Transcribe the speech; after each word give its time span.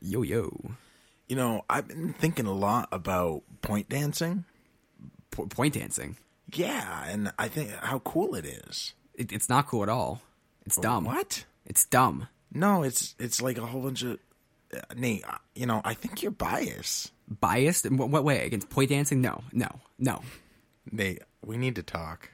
Yo 0.00 0.22
yo. 0.22 0.70
You 1.28 1.36
know, 1.36 1.64
I've 1.70 1.86
been 1.88 2.12
thinking 2.12 2.46
a 2.46 2.52
lot 2.52 2.88
about 2.90 3.42
point 3.62 3.88
dancing. 3.88 4.44
Po- 5.30 5.46
point 5.46 5.74
dancing. 5.74 6.16
Yeah, 6.52 7.04
and 7.06 7.32
I 7.38 7.48
think 7.48 7.70
how 7.70 8.00
cool 8.00 8.34
it 8.34 8.44
is. 8.44 8.94
It, 9.14 9.30
it's 9.32 9.48
not 9.48 9.68
cool 9.68 9.82
at 9.84 9.88
all. 9.88 10.22
It's 10.66 10.76
dumb. 10.76 11.04
What? 11.04 11.44
It's 11.66 11.84
dumb. 11.84 12.26
No, 12.52 12.82
it's 12.82 13.14
it's 13.18 13.40
like 13.40 13.58
a 13.58 13.66
whole 13.66 13.82
bunch 13.82 14.02
of 14.02 14.18
uh, 14.74 14.80
Nate. 14.96 15.24
uh, 15.28 15.38
You 15.54 15.66
know, 15.66 15.80
I 15.84 15.94
think 15.94 16.22
you're 16.22 16.32
biased. 16.32 17.12
Biased? 17.28 17.86
In 17.86 17.96
what, 17.96 18.08
what 18.08 18.24
way? 18.24 18.44
Against 18.44 18.68
point 18.70 18.90
dancing? 18.90 19.20
No, 19.20 19.42
no, 19.52 19.68
no. 19.98 20.22
Nate, 20.90 21.22
we 21.44 21.56
need 21.56 21.76
to 21.76 21.82
talk. 21.84 22.28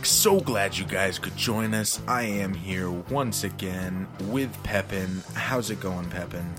Back. 0.00 0.06
So 0.06 0.40
glad 0.40 0.76
you 0.76 0.84
guys 0.84 1.18
could 1.18 1.36
join 1.36 1.74
us. 1.74 2.00
I 2.08 2.22
am 2.22 2.54
here 2.54 2.90
once 2.90 3.44
again 3.44 4.06
with 4.28 4.50
Pepin. 4.62 5.22
How's 5.34 5.70
it 5.70 5.80
going, 5.80 6.08
Pepin? 6.10 6.52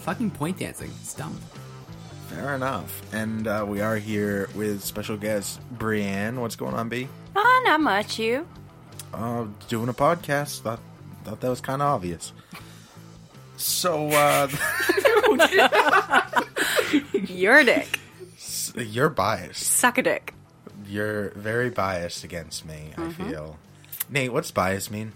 Fucking 0.00 0.30
point 0.32 0.58
dancing. 0.58 0.90
It's 1.00 1.14
dumb. 1.14 1.38
Fair 2.28 2.54
enough. 2.54 3.02
And 3.12 3.46
uh, 3.46 3.64
we 3.66 3.80
are 3.80 3.96
here 3.96 4.48
with 4.54 4.82
special 4.82 5.16
guest 5.16 5.60
Brienne. 5.72 6.40
What's 6.40 6.56
going 6.56 6.74
on, 6.74 6.88
B? 6.88 7.08
Oh, 7.36 7.62
not 7.66 7.80
much. 7.80 8.18
You? 8.18 8.46
Uh, 9.12 9.46
doing 9.68 9.88
a 9.88 9.94
podcast. 9.94 10.60
Thought 10.60 10.80
thought 11.24 11.40
that 11.40 11.48
was 11.48 11.60
kind 11.60 11.80
of 11.80 11.88
obvious. 11.88 12.32
So, 13.56 14.08
uh, 14.08 14.48
You're 17.28 17.58
a 17.58 17.64
dick. 17.64 17.98
you're 18.76 19.08
biased. 19.08 19.62
Suck 19.62 19.96
a 19.98 20.02
dick. 20.02 20.34
You're 20.94 21.30
very 21.30 21.70
biased 21.70 22.22
against 22.22 22.64
me. 22.64 22.92
I 22.96 23.10
feel. 23.10 23.58
Nate, 24.08 24.32
what's 24.32 24.52
bias 24.52 24.92
mean? 24.92 25.10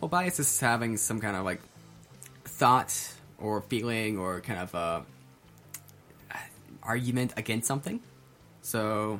Well, 0.00 0.08
bias 0.08 0.38
is 0.38 0.60
having 0.60 0.96
some 0.96 1.20
kind 1.20 1.34
of 1.34 1.44
like 1.44 1.60
thought 2.44 3.12
or 3.36 3.62
feeling 3.62 4.16
or 4.16 4.40
kind 4.42 4.60
of 4.60 4.74
uh, 4.76 5.00
argument 6.84 7.32
against 7.36 7.66
something. 7.66 7.98
So 8.60 9.18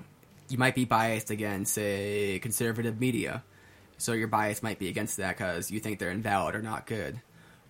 you 0.48 0.56
might 0.56 0.76
be 0.76 0.84
biased 0.84 1.32
against, 1.32 1.74
say, 1.74 2.38
conservative 2.38 3.00
media. 3.00 3.42
So 3.98 4.12
your 4.12 4.28
bias 4.28 4.62
might 4.62 4.78
be 4.78 4.86
against 4.86 5.16
that 5.16 5.36
because 5.36 5.72
you 5.72 5.80
think 5.80 5.98
they're 5.98 6.12
invalid 6.12 6.54
or 6.54 6.62
not 6.62 6.86
good. 6.86 7.20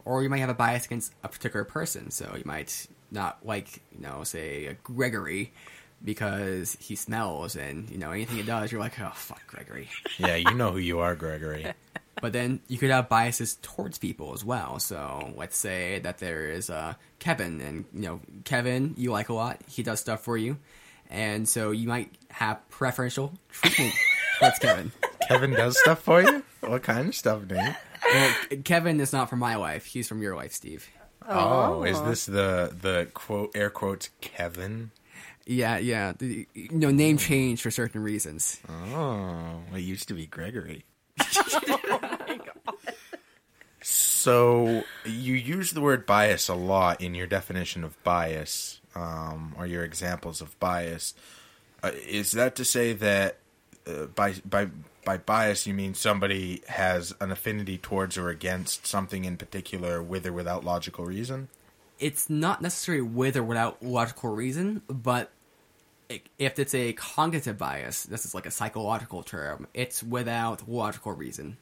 Or 0.05 0.23
you 0.23 0.29
might 0.29 0.41
have 0.41 0.51
a 0.51 0.55
bias 0.55 0.85
against 0.85 1.15
a 1.25 1.29
particular 1.29 1.65
person. 1.65 2.11
So 2.11 2.35
you 2.37 2.43
might 2.45 2.89
not 3.11 3.39
like, 3.43 3.81
you 3.91 4.03
know, 4.03 4.23
say, 4.23 4.77
Gregory 4.83 5.55
because 6.05 6.77
he 6.81 6.97
smells 6.97 7.57
and, 7.57 7.89
you 7.91 7.99
know, 7.99 8.11
anything 8.11 8.37
he 8.37 8.43
does, 8.43 8.73
you're 8.73 8.81
like, 8.81 8.99
oh, 9.01 9.13
fuck 9.15 9.47
Gregory. 9.47 9.89
Yeah, 10.19 10.37
you 10.37 10.55
know 10.55 10.73
who 10.73 10.79
you 10.79 11.01
are, 11.01 11.15
Gregory. 11.15 11.73
But 12.21 12.33
then 12.33 12.61
you 12.69 12.79
could 12.79 12.91
have 12.91 13.09
biases 13.09 13.57
towards 13.63 13.99
people 13.99 14.33
as 14.35 14.45
well. 14.45 14.79
So 14.79 15.33
let's 15.37 15.57
say 15.57 15.99
that 16.01 16.19
there 16.19 16.51
is 16.51 16.71
uh, 16.71 16.95
Kevin, 17.19 17.61
and 17.61 17.85
you 17.93 18.03
know 18.03 18.21
Kevin 18.45 18.95
you 18.97 19.11
like 19.11 19.29
a 19.31 19.33
lot. 19.33 19.61
He 19.67 19.83
does 19.83 19.99
stuff 20.01 20.23
for 20.23 20.37
you, 20.37 20.59
and 21.11 21.49
so 21.49 21.71
you 21.71 21.89
might 21.89 22.13
have 22.29 22.61
preferential 22.69 23.33
treatment 23.51 23.95
towards 24.39 24.59
Kevin. 24.59 24.93
Kevin 25.27 25.51
does 25.53 25.81
stuff 25.81 26.03
for 26.03 26.23
you. 26.23 26.45
What 26.61 26.83
kind 26.83 27.09
of 27.09 27.15
stuff, 27.15 27.43
Nate? 27.49 27.75
Well, 28.05 28.35
Kevin 28.65 29.01
is 29.01 29.13
not 29.13 29.31
from 29.31 29.39
my 29.39 29.57
life. 29.57 29.87
He's 29.87 30.07
from 30.07 30.23
your 30.23 30.37
life, 30.37 30.53
Steve. 30.53 30.89
Oh, 31.29 31.83
is 31.83 32.01
this 32.03 32.27
the 32.27 32.77
the 32.81 33.09
quote 33.15 33.51
air 33.57 33.71
quotes 33.71 34.11
Kevin? 34.21 34.91
Yeah, 35.47 35.79
yeah. 35.79 36.13
The, 36.17 36.47
you 36.55 36.69
know, 36.71 36.91
name 36.91 37.19
change 37.19 37.63
for 37.63 37.71
certain 37.71 38.03
reasons. 38.03 38.61
Oh, 38.69 39.61
it 39.75 39.81
used 39.81 40.09
to 40.09 40.15
be 40.15 40.27
Gregory. 40.27 40.85
so 43.83 44.85
you 45.05 45.35
use 45.35 45.73
the 45.73 45.81
word 45.81 46.07
bias 46.07 46.49
a 46.49 46.55
lot 46.55 47.01
in 47.01 47.15
your 47.15 47.27
definition 47.27 47.85
of 47.85 48.03
bias, 48.05 48.81
um, 48.95 49.55
or 49.59 49.67
your 49.67 49.85
examples 49.85 50.41
of 50.41 50.59
bias. 50.61 51.15
Uh, 51.83 51.91
is 52.07 52.33
that 52.33 52.55
to 52.57 52.65
say 52.65 52.93
that 52.93 53.39
uh, 53.87 54.07
by 54.07 54.35
by 54.49 54.69
by 55.05 55.17
bias 55.17 55.67
you 55.67 55.75
mean 55.75 55.95
somebody 55.95 56.63
has 56.69 57.13
an 57.21 57.33
affinity 57.33 57.77
towards 57.79 58.17
or 58.17 58.29
against 58.29 58.87
something 58.87 59.25
in 59.25 59.37
particular, 59.37 60.01
with 60.03 60.27
or 60.27 60.33
without 60.33 60.65
logical 60.65 61.05
reason? 61.05 61.49
It's 62.03 62.29
not 62.29 62.61
necessarily 62.61 63.01
with 63.01 63.37
or 63.37 63.45
without 63.45 63.81
logical 63.81 64.31
reason, 64.31 64.83
but 64.89 65.31
if 66.37 66.59
it's 66.59 66.75
a 66.75 66.93
cognitive 66.95 67.57
bias, 67.57 68.03
this 68.03 68.27
is 68.27 68.35
like 68.35 68.45
a 68.45 68.51
psychological 68.51 69.23
term, 69.23 69.69
it's 69.73 70.03
without 70.03 70.69
logical 70.69 71.13
reason. 71.13 71.57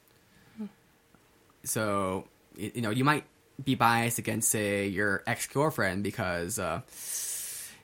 So, 1.63 2.25
you 2.57 2.81
know, 2.81 2.89
you 2.89 3.03
might 3.03 3.25
be 3.63 3.75
biased 3.75 4.17
against, 4.17 4.49
say, 4.49 4.87
your 4.87 5.23
ex 5.27 5.45
girlfriend 5.45 6.03
because 6.03 6.57
uh, 6.57 6.81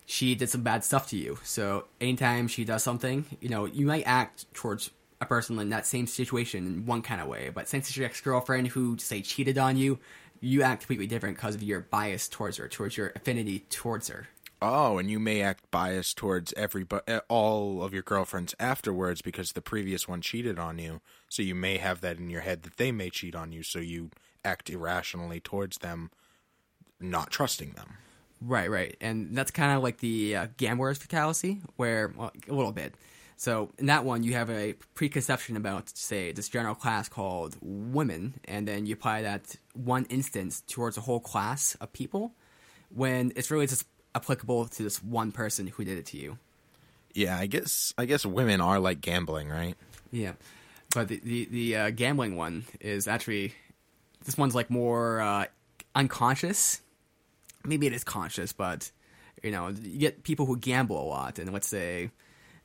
she 0.08 0.34
did 0.34 0.50
some 0.50 0.64
bad 0.64 0.84
stuff 0.84 1.10
to 1.10 1.18
you. 1.18 1.38
So, 1.44 1.86
anytime 2.02 2.48
she 2.48 2.66
does 2.66 2.82
something, 2.82 3.26
you 3.40 3.50
know, 3.50 3.66
you 3.66 3.86
might 3.86 4.04
act 4.08 4.52
towards 4.56 4.90
a 5.22 5.26
person 5.28 5.60
in 5.60 5.70
that 5.70 5.86
same 5.86 6.08
situation 6.08 6.66
in 6.66 6.86
one 6.88 7.04
kind 7.04 7.22
of 7.22 7.28
way. 7.28 7.52
But 7.54 7.70
since 7.70 7.88
it's 7.88 7.98
your 7.98 8.08
ex 8.08 8.20
girlfriend 8.20 8.70
who, 8.70 8.98
say, 8.98 9.22
cheated 9.22 9.60
on 9.60 9.78
you, 9.78 10.00
you 10.40 10.62
act 10.62 10.82
completely 10.82 11.08
different 11.08 11.38
because 11.38 11.56
of 11.56 11.64
your 11.64 11.82
bias 11.82 12.28
towards 12.28 12.58
her, 12.58 12.68
towards 12.68 12.98
your 12.98 13.12
affinity 13.16 13.66
towards 13.70 14.08
her. 14.08 14.28
Oh, 14.60 14.98
and 14.98 15.10
you 15.10 15.20
may 15.20 15.42
act 15.42 15.70
biased 15.70 16.18
towards 16.18 16.52
every 16.54 16.86
uh, 16.90 17.20
all 17.30 17.84
of 17.84 17.94
your 17.94 18.02
girlfriends 18.02 18.56
afterwards 18.60 19.22
because 19.22 19.52
the 19.52 19.62
previous 19.62 20.08
one 20.08 20.22
cheated 20.22 20.58
on 20.58 20.80
you. 20.80 21.02
So 21.30 21.44
you 21.44 21.54
may 21.54 21.78
have 21.78 22.02
that 22.02 22.18
in 22.18 22.30
your 22.30 22.42
head 22.42 22.64
that 22.64 22.78
they 22.78 22.92
may 22.92 23.12
cheat 23.12 23.36
on 23.36 23.52
you, 23.52 23.62
so 23.62 23.80
you 23.80 24.10
act 24.44 24.70
irrationally 24.70 25.40
towards 25.40 25.78
them, 25.78 26.10
not 27.00 27.30
trusting 27.30 27.72
them. 27.72 27.98
Right, 28.42 28.70
right, 28.70 28.96
and 29.02 29.36
that's 29.36 29.52
kind 29.52 29.76
of 29.76 29.84
like 29.84 29.98
the 29.98 30.36
uh, 30.36 30.48
gambler's 30.58 30.98
fallacy, 30.98 31.62
where 31.76 32.14
well, 32.16 32.32
a 32.48 32.54
little 32.54 32.72
bit. 32.72 32.96
So 33.40 33.72
in 33.78 33.86
that 33.86 34.04
one, 34.04 34.24
you 34.24 34.34
have 34.34 34.50
a 34.50 34.74
preconception 34.96 35.56
about, 35.58 35.90
say, 35.90 36.32
this 36.32 36.50
general 36.50 36.74
class 36.74 37.08
called 37.08 37.56
women, 37.62 38.34
and 38.46 38.68
then 38.68 38.88
you 38.88 38.94
apply 38.94 39.22
that 39.22 39.56
one 39.74 40.06
instance 40.06 40.64
towards 40.68 40.98
a 40.98 41.02
whole 41.02 41.20
class 41.20 41.76
of 41.80 41.94
people, 41.94 42.34
when 42.90 43.32
it's 43.36 43.52
really 43.52 43.68
just 43.68 43.86
applicable 44.16 44.66
to 44.66 44.82
this 44.82 45.04
one 45.04 45.32
person 45.32 45.68
who 45.68 45.86
did 45.86 46.00
it 46.00 46.08
to 46.08 46.18
you. 46.18 46.40
Yeah, 47.14 47.38
I 47.38 47.46
guess 47.46 47.94
I 47.96 48.06
guess 48.06 48.26
women 48.26 48.60
are 48.60 48.80
like 48.80 49.02
gambling, 49.02 49.50
right? 49.50 49.76
Yeah, 50.12 50.34
but 50.96 51.08
the 51.08 51.20
the, 51.24 51.46
the 51.46 51.76
uh, 51.76 51.90
gambling 51.92 52.36
one 52.36 52.66
is 52.82 53.08
actually 53.08 53.54
this 54.26 54.36
one's 54.36 54.56
like 54.56 54.72
more 54.72 55.22
uh, 55.22 55.46
unconscious. 55.94 56.82
Maybe 57.64 57.86
it 57.86 57.94
is 57.94 58.04
conscious, 58.04 58.52
but 58.52 58.92
you 59.44 59.52
know, 59.52 59.70
you 59.70 60.00
get 60.00 60.24
people 60.24 60.48
who 60.48 60.58
gamble 60.58 61.00
a 61.02 61.06
lot, 61.06 61.38
and 61.38 61.54
let's 61.54 61.68
say 61.68 62.10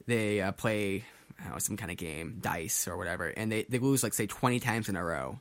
they 0.06 0.40
uh, 0.40 0.52
play 0.52 1.04
know, 1.48 1.58
some 1.58 1.76
kind 1.76 1.90
of 1.90 1.96
game, 1.96 2.38
dice 2.40 2.86
or 2.88 2.96
whatever, 2.96 3.28
and 3.28 3.50
they 3.50 3.64
they 3.64 3.78
lose 3.78 4.02
like 4.02 4.14
say 4.14 4.26
twenty 4.26 4.60
times 4.60 4.88
in 4.88 4.96
a 4.96 5.04
row. 5.04 5.40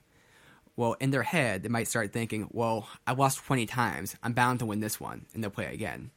Well, 0.75 0.93
in 0.99 1.11
their 1.11 1.23
head, 1.23 1.63
they 1.63 1.69
might 1.69 1.87
start 1.87 2.13
thinking, 2.13 2.47
"Well, 2.51 2.87
I 3.05 3.13
lost 3.13 3.45
twenty 3.45 3.65
times. 3.65 4.15
I'm 4.23 4.33
bound 4.33 4.59
to 4.59 4.65
win 4.65 4.79
this 4.79 4.99
one," 4.99 5.25
and 5.33 5.43
they'll 5.43 5.51
play 5.51 5.73
again. 5.73 6.11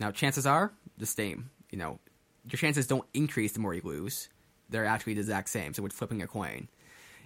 Now, 0.00 0.10
chances 0.10 0.46
are 0.46 0.72
the 0.98 1.06
same. 1.06 1.50
You 1.70 1.78
know, 1.78 1.98
your 2.50 2.58
chances 2.58 2.86
don't 2.86 3.08
increase 3.14 3.52
the 3.52 3.60
more 3.60 3.74
you 3.74 3.82
lose. 3.84 4.28
They're 4.68 4.86
actually 4.86 5.14
the 5.14 5.20
exact 5.20 5.48
same. 5.48 5.74
So 5.74 5.82
with 5.82 5.92
flipping 5.92 6.22
a 6.22 6.26
coin, 6.26 6.68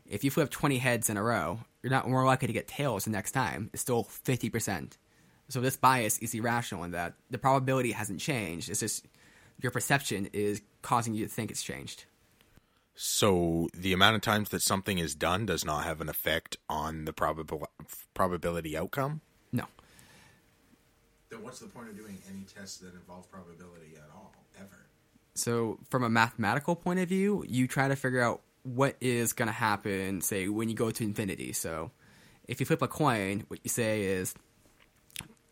if 0.06 0.25
you 0.25 0.30
flip 0.30 0.50
20 0.50 0.78
heads 0.78 1.08
in 1.08 1.16
a 1.16 1.22
row, 1.22 1.60
you're 1.82 1.90
not 1.90 2.08
more 2.08 2.25
likely 2.25 2.48
to 2.48 2.52
get 2.52 2.69
tails 2.69 3.04
the 3.04 3.10
next 3.10 3.32
time. 3.32 3.70
It's 3.72 3.82
still 3.82 4.04
50%. 4.04 4.93
So 5.49 5.61
this 5.61 5.76
bias 5.76 6.19
is 6.19 6.34
irrational 6.34 6.84
in 6.84 6.90
that 6.90 7.14
the 7.31 7.38
probability 7.38 7.93
hasn't 7.93 8.20
changed. 8.20 8.69
It's 8.69 8.81
just 8.81 9.06
your 9.60 9.72
perception 9.72 10.28
is 10.32 10.62
causing 10.82 11.14
you 11.14 11.25
to 11.25 11.31
think 11.31 11.50
it's 11.50 11.62
changed. 11.62 12.05
So 12.94 13.69
the 13.75 13.93
amount 13.93 14.16
of 14.16 14.22
times 14.22 14.49
that 14.49 14.60
something 14.60 14.99
is 14.99 15.14
done 15.14 15.46
does 15.46 15.64
not 15.64 15.84
have 15.84 16.00
an 16.00 16.08
effect 16.08 16.56
on 16.69 17.05
the 17.05 17.12
probabil- 17.12 17.66
probability 18.12 18.76
outcome. 18.76 19.20
No. 19.52 19.66
Then 21.31 21.43
what's 21.43 21.60
the 21.60 21.69
point 21.69 21.90
of 21.90 21.96
doing 21.96 22.19
any 22.28 22.43
tests 22.43 22.78
that 22.78 22.94
involve 22.94 23.31
probability 23.31 23.94
at 23.96 24.10
all, 24.12 24.34
ever? 24.58 24.87
So, 25.34 25.78
from 25.88 26.02
a 26.02 26.08
mathematical 26.08 26.75
point 26.75 26.99
of 26.99 27.08
view, 27.08 27.44
you 27.46 27.69
try 27.69 27.87
to 27.87 27.94
figure 27.94 28.20
out 28.20 28.40
what 28.64 28.96
is 29.00 29.32
going 29.32 29.46
to 29.46 29.52
happen, 29.52 30.20
say, 30.20 30.49
when 30.49 30.69
you 30.69 30.75
go 30.75 30.90
to 30.90 31.04
infinity. 31.04 31.52
So, 31.52 31.93
if 32.49 32.58
you 32.58 32.66
flip 32.66 32.82
a 32.82 32.88
coin, 32.88 33.44
what 33.46 33.61
you 33.62 33.69
say 33.69 34.02
is 34.02 34.34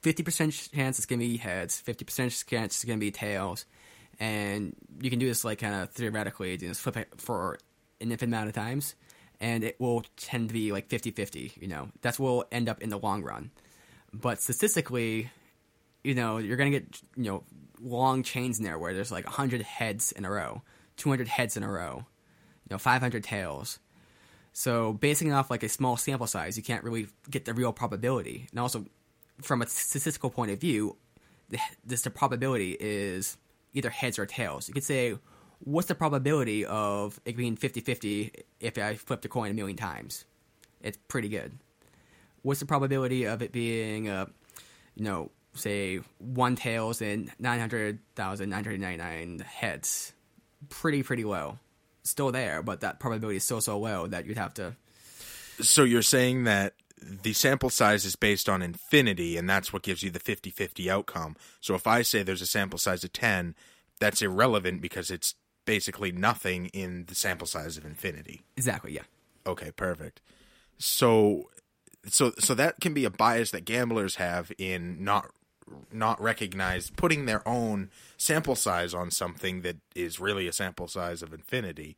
50% 0.02 0.72
chance 0.72 0.98
it's 0.98 1.06
going 1.06 1.20
to 1.20 1.26
be 1.26 1.36
heads, 1.36 1.80
50% 1.86 2.48
chance 2.48 2.74
it's 2.74 2.84
going 2.84 2.98
to 2.98 3.04
be 3.04 3.12
tails. 3.12 3.66
And 4.18 4.74
you 5.00 5.10
can 5.10 5.18
do 5.18 5.26
this, 5.26 5.44
like, 5.44 5.58
kind 5.58 5.74
of 5.74 5.90
theoretically, 5.90 6.52
you 6.52 6.58
just 6.58 6.80
flip 6.80 6.96
it 6.96 7.08
for 7.18 7.58
an 8.00 8.10
infinite 8.10 8.34
amount 8.34 8.48
of 8.48 8.54
times. 8.54 8.94
and 9.40 9.64
it 9.64 9.78
will 9.80 10.04
tend 10.16 10.48
to 10.48 10.52
be 10.52 10.72
like 10.72 10.88
50-50, 10.88 11.60
you 11.60 11.68
know. 11.68 11.88
That's 12.02 12.18
what 12.18 12.30
will 12.30 12.44
end 12.50 12.68
up 12.68 12.82
in 12.82 12.90
the 12.90 12.98
long 12.98 13.22
run. 13.22 13.50
But 14.12 14.40
statistically, 14.40 15.30
you 16.02 16.14
know, 16.14 16.38
you're 16.38 16.56
to 16.56 16.70
get, 16.70 17.00
you 17.16 17.24
know, 17.24 17.44
long 17.80 18.22
chains 18.22 18.58
in 18.58 18.64
there 18.64 18.78
where 18.78 18.94
there's 18.94 19.12
like 19.12 19.24
100 19.24 19.62
heads 19.62 20.12
in 20.12 20.24
a 20.24 20.30
row, 20.30 20.62
200 20.96 21.28
heads 21.28 21.56
in 21.56 21.62
a 21.62 21.70
row, 21.70 22.04
you 22.64 22.74
know, 22.74 22.78
500 22.78 23.22
tails. 23.22 23.78
So 24.52 24.94
basing 24.94 25.32
off 25.32 25.50
like 25.50 25.62
a 25.62 25.68
small 25.68 25.96
sample 25.98 26.26
size, 26.26 26.56
you 26.56 26.62
can't 26.62 26.82
really 26.82 27.08
get 27.28 27.44
the 27.44 27.52
real 27.52 27.72
probability. 27.72 28.46
And 28.50 28.60
also, 28.60 28.86
from 29.42 29.60
a 29.60 29.66
statistical 29.66 30.30
point 30.30 30.50
of 30.50 30.58
view, 30.58 30.96
this 31.84 32.02
the 32.02 32.10
probability 32.10 32.74
is 32.80 33.36
either 33.76 33.90
heads 33.90 34.18
or 34.18 34.26
tails. 34.26 34.66
You 34.66 34.74
could 34.74 34.84
say, 34.84 35.16
what's 35.60 35.88
the 35.88 35.94
probability 35.94 36.64
of 36.64 37.20
it 37.24 37.36
being 37.36 37.56
50-50 37.56 38.42
if 38.58 38.78
I 38.78 38.94
flip 38.94 39.20
the 39.20 39.28
coin 39.28 39.50
a 39.50 39.54
million 39.54 39.76
times? 39.76 40.24
It's 40.80 40.98
pretty 41.08 41.28
good. 41.28 41.58
What's 42.42 42.60
the 42.60 42.66
probability 42.66 43.24
of 43.24 43.42
it 43.42 43.52
being, 43.52 44.08
uh, 44.08 44.26
you 44.94 45.04
know, 45.04 45.30
say 45.54 46.00
one 46.18 46.56
tails 46.56 47.02
and 47.02 47.30
900,999 47.38 49.38
heads? 49.40 50.12
Pretty, 50.68 51.02
pretty 51.02 51.24
low. 51.24 51.58
Still 52.02 52.32
there, 52.32 52.62
but 52.62 52.80
that 52.80 53.00
probability 53.00 53.36
is 53.36 53.44
so, 53.44 53.60
so 53.60 53.78
low 53.78 54.06
that 54.06 54.26
you'd 54.26 54.38
have 54.38 54.54
to 54.54 54.74
So 55.60 55.84
you're 55.84 56.02
saying 56.02 56.44
that 56.44 56.74
the 57.00 57.32
sample 57.32 57.70
size 57.70 58.04
is 58.04 58.16
based 58.16 58.48
on 58.48 58.62
infinity, 58.62 59.36
and 59.36 59.48
that's 59.48 59.72
what 59.72 59.82
gives 59.82 60.02
you 60.02 60.10
the 60.10 60.20
50 60.20 60.50
50 60.50 60.90
outcome. 60.90 61.36
So 61.60 61.74
if 61.74 61.86
I 61.86 62.02
say 62.02 62.22
there's 62.22 62.42
a 62.42 62.46
sample 62.46 62.78
size 62.78 63.04
of 63.04 63.12
10, 63.12 63.54
that's 64.00 64.22
irrelevant 64.22 64.80
because 64.80 65.10
it's 65.10 65.34
basically 65.64 66.12
nothing 66.12 66.66
in 66.66 67.04
the 67.06 67.14
sample 67.14 67.46
size 67.46 67.76
of 67.76 67.84
infinity. 67.84 68.42
exactly, 68.56 68.92
yeah. 68.92 69.02
Okay, 69.46 69.70
perfect. 69.70 70.20
So 70.78 71.50
so 72.06 72.32
so 72.38 72.54
that 72.54 72.80
can 72.80 72.94
be 72.94 73.04
a 73.04 73.10
bias 73.10 73.50
that 73.50 73.64
gamblers 73.64 74.16
have 74.16 74.52
in 74.58 75.02
not 75.02 75.30
not 75.92 76.20
recognize 76.20 76.90
putting 76.90 77.26
their 77.26 77.46
own 77.46 77.90
sample 78.16 78.54
size 78.54 78.94
on 78.94 79.10
something 79.10 79.62
that 79.62 79.76
is 79.94 80.20
really 80.20 80.46
a 80.46 80.52
sample 80.52 80.88
size 80.88 81.22
of 81.22 81.34
infinity. 81.34 81.96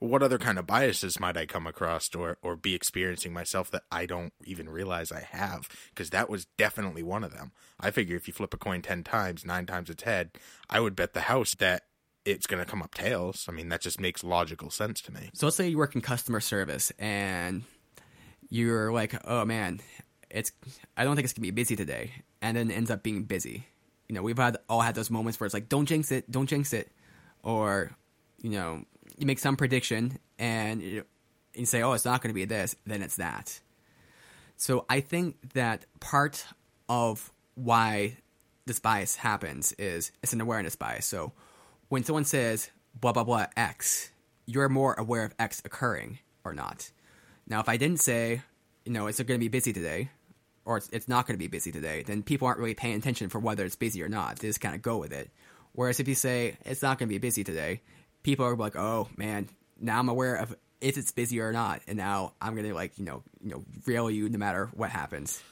What 0.00 0.22
other 0.22 0.38
kind 0.38 0.58
of 0.58 0.66
biases 0.66 1.20
might 1.20 1.36
I 1.36 1.46
come 1.46 1.66
across 1.66 2.12
or 2.14 2.38
or 2.42 2.56
be 2.56 2.74
experiencing 2.74 3.32
myself 3.32 3.70
that 3.70 3.82
I 3.92 4.06
don't 4.06 4.32
even 4.44 4.68
realize 4.68 5.12
I 5.12 5.20
have? 5.20 5.68
Because 5.90 6.10
that 6.10 6.28
was 6.30 6.46
definitely 6.56 7.02
one 7.02 7.22
of 7.22 7.32
them. 7.32 7.52
I 7.78 7.90
figure 7.90 8.16
if 8.16 8.26
you 8.26 8.34
flip 8.34 8.54
a 8.54 8.56
coin 8.56 8.82
ten 8.82 9.04
times, 9.04 9.44
nine 9.44 9.66
times 9.66 9.90
it's 9.90 10.02
head, 10.02 10.32
I 10.68 10.80
would 10.80 10.96
bet 10.96 11.12
the 11.12 11.22
house 11.22 11.54
that 11.56 11.82
it's 12.24 12.46
going 12.46 12.62
to 12.62 12.70
come 12.70 12.82
up 12.82 12.94
tails. 12.94 13.46
I 13.48 13.52
mean, 13.52 13.68
that 13.68 13.80
just 13.80 14.00
makes 14.00 14.24
logical 14.24 14.70
sense 14.70 15.00
to 15.02 15.12
me. 15.12 15.30
So 15.32 15.46
let's 15.46 15.56
say 15.56 15.68
you 15.68 15.78
work 15.78 15.94
in 15.94 16.00
customer 16.00 16.40
service 16.40 16.92
and 16.98 17.64
you're 18.50 18.92
like, 18.92 19.14
oh 19.26 19.44
man, 19.44 19.80
it's 20.30 20.52
I 20.96 21.04
don't 21.04 21.16
think 21.16 21.24
it's 21.24 21.32
gonna 21.32 21.42
be 21.42 21.50
busy 21.50 21.76
today, 21.76 22.12
and 22.40 22.56
then 22.56 22.70
ends 22.70 22.90
up 22.90 23.02
being 23.02 23.24
busy. 23.24 23.66
You 24.08 24.14
know, 24.14 24.22
we've 24.22 24.36
had 24.36 24.56
all 24.68 24.80
had 24.80 24.94
those 24.94 25.10
moments 25.10 25.38
where 25.38 25.46
it's 25.46 25.54
like, 25.54 25.68
don't 25.68 25.86
jinx 25.86 26.10
it, 26.10 26.30
don't 26.30 26.48
jinx 26.48 26.72
it, 26.72 26.90
or 27.42 27.92
you 28.42 28.50
know, 28.50 28.84
you 29.20 29.26
make 29.26 29.38
some 29.38 29.56
prediction 29.56 30.18
and 30.38 30.82
you, 30.82 31.04
say, 31.64 31.82
oh, 31.82 31.92
it's 31.92 32.04
not 32.04 32.22
going 32.22 32.30
to 32.30 32.34
be 32.34 32.44
this, 32.44 32.74
then 32.86 33.02
it's 33.02 33.16
that. 33.16 33.60
So 34.56 34.86
I 34.88 35.00
think 35.00 35.52
that 35.54 35.84
part 36.00 36.46
of 36.88 37.32
why 37.54 38.16
this 38.66 38.78
bias 38.78 39.16
happens 39.16 39.72
is 39.72 40.12
it's 40.22 40.32
an 40.32 40.40
awareness 40.40 40.76
bias. 40.76 41.06
So 41.06 41.32
when 41.88 42.04
someone 42.04 42.24
says 42.24 42.70
blah 42.98 43.12
blah 43.12 43.24
blah 43.24 43.46
X, 43.56 44.10
you're 44.46 44.68
more 44.68 44.94
aware 44.94 45.24
of 45.24 45.34
X 45.38 45.62
occurring 45.64 46.18
or 46.44 46.54
not. 46.54 46.90
Now, 47.46 47.60
if 47.60 47.68
I 47.68 47.76
didn't 47.76 48.00
say, 48.00 48.42
you 48.84 48.92
know, 48.92 49.06
it's 49.06 49.18
going 49.18 49.38
to 49.38 49.44
be 49.44 49.48
busy 49.48 49.72
today, 49.72 50.10
or 50.64 50.76
it's, 50.76 50.88
it's 50.90 51.08
not 51.08 51.26
going 51.26 51.34
to 51.34 51.38
be 51.38 51.48
busy 51.48 51.72
today, 51.72 52.02
then 52.02 52.22
people 52.22 52.46
aren't 52.46 52.60
really 52.60 52.74
paying 52.74 52.96
attention 52.96 53.28
for 53.28 53.38
whether 53.38 53.64
it's 53.64 53.76
busy 53.76 54.02
or 54.02 54.08
not. 54.08 54.38
They 54.38 54.48
just 54.48 54.60
kind 54.60 54.74
of 54.74 54.82
go 54.82 54.98
with 54.98 55.12
it. 55.12 55.30
Whereas 55.72 56.00
if 56.00 56.08
you 56.08 56.14
say 56.14 56.56
it's 56.64 56.82
not 56.82 56.98
going 56.98 57.08
to 57.08 57.12
be 57.14 57.18
busy 57.18 57.44
today, 57.44 57.80
people 58.22 58.46
are 58.46 58.56
like, 58.56 58.76
oh 58.76 59.08
man, 59.16 59.48
now 59.80 59.98
I'm 59.98 60.08
aware 60.08 60.36
of 60.36 60.54
if 60.80 60.96
it's 60.96 61.10
busy 61.10 61.40
or 61.40 61.52
not, 61.52 61.82
and 61.86 61.98
now 61.98 62.32
I'm 62.40 62.56
to 62.56 62.74
like, 62.74 62.98
you 62.98 63.04
know, 63.04 63.22
you 63.42 63.50
know, 63.50 63.64
rail 63.86 64.10
you 64.10 64.28
no 64.28 64.38
matter 64.38 64.70
what 64.74 64.90
happens. 64.90 65.42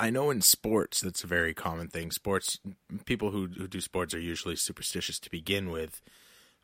I 0.00 0.10
know 0.10 0.30
in 0.30 0.40
sports 0.40 1.00
that's 1.00 1.24
a 1.24 1.28
very 1.28 1.54
common 1.54 1.88
thing. 1.88 2.10
Sports 2.10 2.58
people 3.04 3.30
who 3.30 3.46
who 3.46 3.68
do 3.68 3.80
sports 3.80 4.14
are 4.14 4.20
usually 4.20 4.56
superstitious 4.56 5.18
to 5.20 5.30
begin 5.30 5.70
with. 5.70 6.00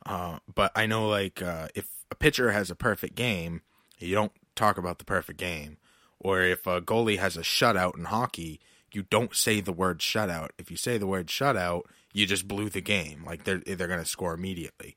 Uh, 0.04 0.38
but 0.52 0.72
I 0.74 0.86
know 0.86 1.08
like 1.08 1.42
uh, 1.42 1.68
if 1.74 1.86
a 2.10 2.14
pitcher 2.14 2.52
has 2.52 2.70
a 2.70 2.74
perfect 2.74 3.14
game, 3.14 3.62
you 3.98 4.14
don't 4.14 4.32
talk 4.56 4.78
about 4.78 4.98
the 4.98 5.04
perfect 5.04 5.38
game. 5.38 5.78
Or 6.18 6.40
if 6.40 6.66
a 6.66 6.80
goalie 6.80 7.18
has 7.18 7.36
a 7.36 7.40
shutout 7.40 7.96
in 7.96 8.04
hockey, 8.04 8.60
you 8.92 9.02
don't 9.02 9.34
say 9.34 9.60
the 9.60 9.72
word 9.72 9.98
shutout. 9.98 10.50
If 10.58 10.70
you 10.70 10.76
say 10.76 10.98
the 10.98 11.06
word 11.06 11.26
shutout, 11.26 11.82
you 12.12 12.26
just 12.26 12.46
blew 12.46 12.68
the 12.68 12.80
game. 12.80 13.24
Like 13.26 13.44
they're 13.44 13.58
they're 13.58 13.88
to 13.88 14.04
score 14.04 14.34
immediately. 14.34 14.96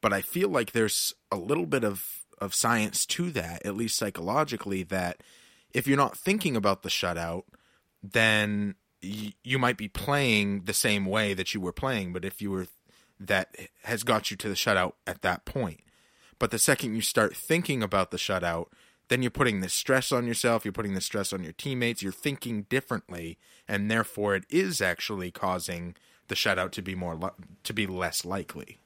But 0.00 0.12
I 0.12 0.22
feel 0.22 0.48
like 0.48 0.72
there's 0.72 1.14
a 1.30 1.36
little 1.36 1.66
bit 1.66 1.84
of 1.84 2.24
of 2.40 2.54
science 2.54 3.04
to 3.04 3.32
that, 3.32 3.66
at 3.66 3.76
least 3.76 3.96
psychologically, 3.96 4.84
that 4.84 5.24
if 5.74 5.88
you're 5.88 5.96
not 5.96 6.16
thinking 6.16 6.54
about 6.54 6.82
the 6.82 6.88
shutout, 6.88 7.42
then 8.00 8.76
y- 9.02 9.34
you 9.42 9.58
might 9.58 9.76
be 9.76 9.88
playing 9.88 10.62
the 10.66 10.72
same 10.72 11.04
way 11.04 11.34
that 11.34 11.52
you 11.52 11.60
were 11.60 11.72
playing. 11.72 12.12
But 12.12 12.24
if 12.24 12.40
you 12.40 12.52
were 12.52 12.68
that 13.20 13.56
has 13.84 14.04
got 14.04 14.30
you 14.30 14.36
to 14.36 14.48
the 14.48 14.54
shutout 14.54 14.92
at 15.06 15.22
that 15.22 15.44
point. 15.44 15.80
But 16.38 16.50
the 16.50 16.58
second 16.58 16.94
you 16.94 17.00
start 17.00 17.36
thinking 17.36 17.82
about 17.82 18.10
the 18.10 18.16
shutout, 18.16 18.66
then 19.08 19.22
you're 19.22 19.30
putting 19.30 19.60
the 19.60 19.68
stress 19.68 20.12
on 20.12 20.26
yourself, 20.26 20.64
you're 20.64 20.72
putting 20.72 20.94
the 20.94 21.00
stress 21.00 21.32
on 21.32 21.42
your 21.42 21.52
teammates, 21.52 22.02
you're 22.02 22.12
thinking 22.12 22.62
differently, 22.68 23.38
and 23.66 23.90
therefore 23.90 24.36
it 24.36 24.44
is 24.48 24.80
actually 24.80 25.30
causing 25.30 25.96
the 26.28 26.34
shutout 26.34 26.70
to 26.72 26.82
be 26.82 26.94
more 26.94 27.16
li- 27.16 27.30
to 27.64 27.72
be 27.72 27.86
less 27.86 28.24
likely. 28.24 28.78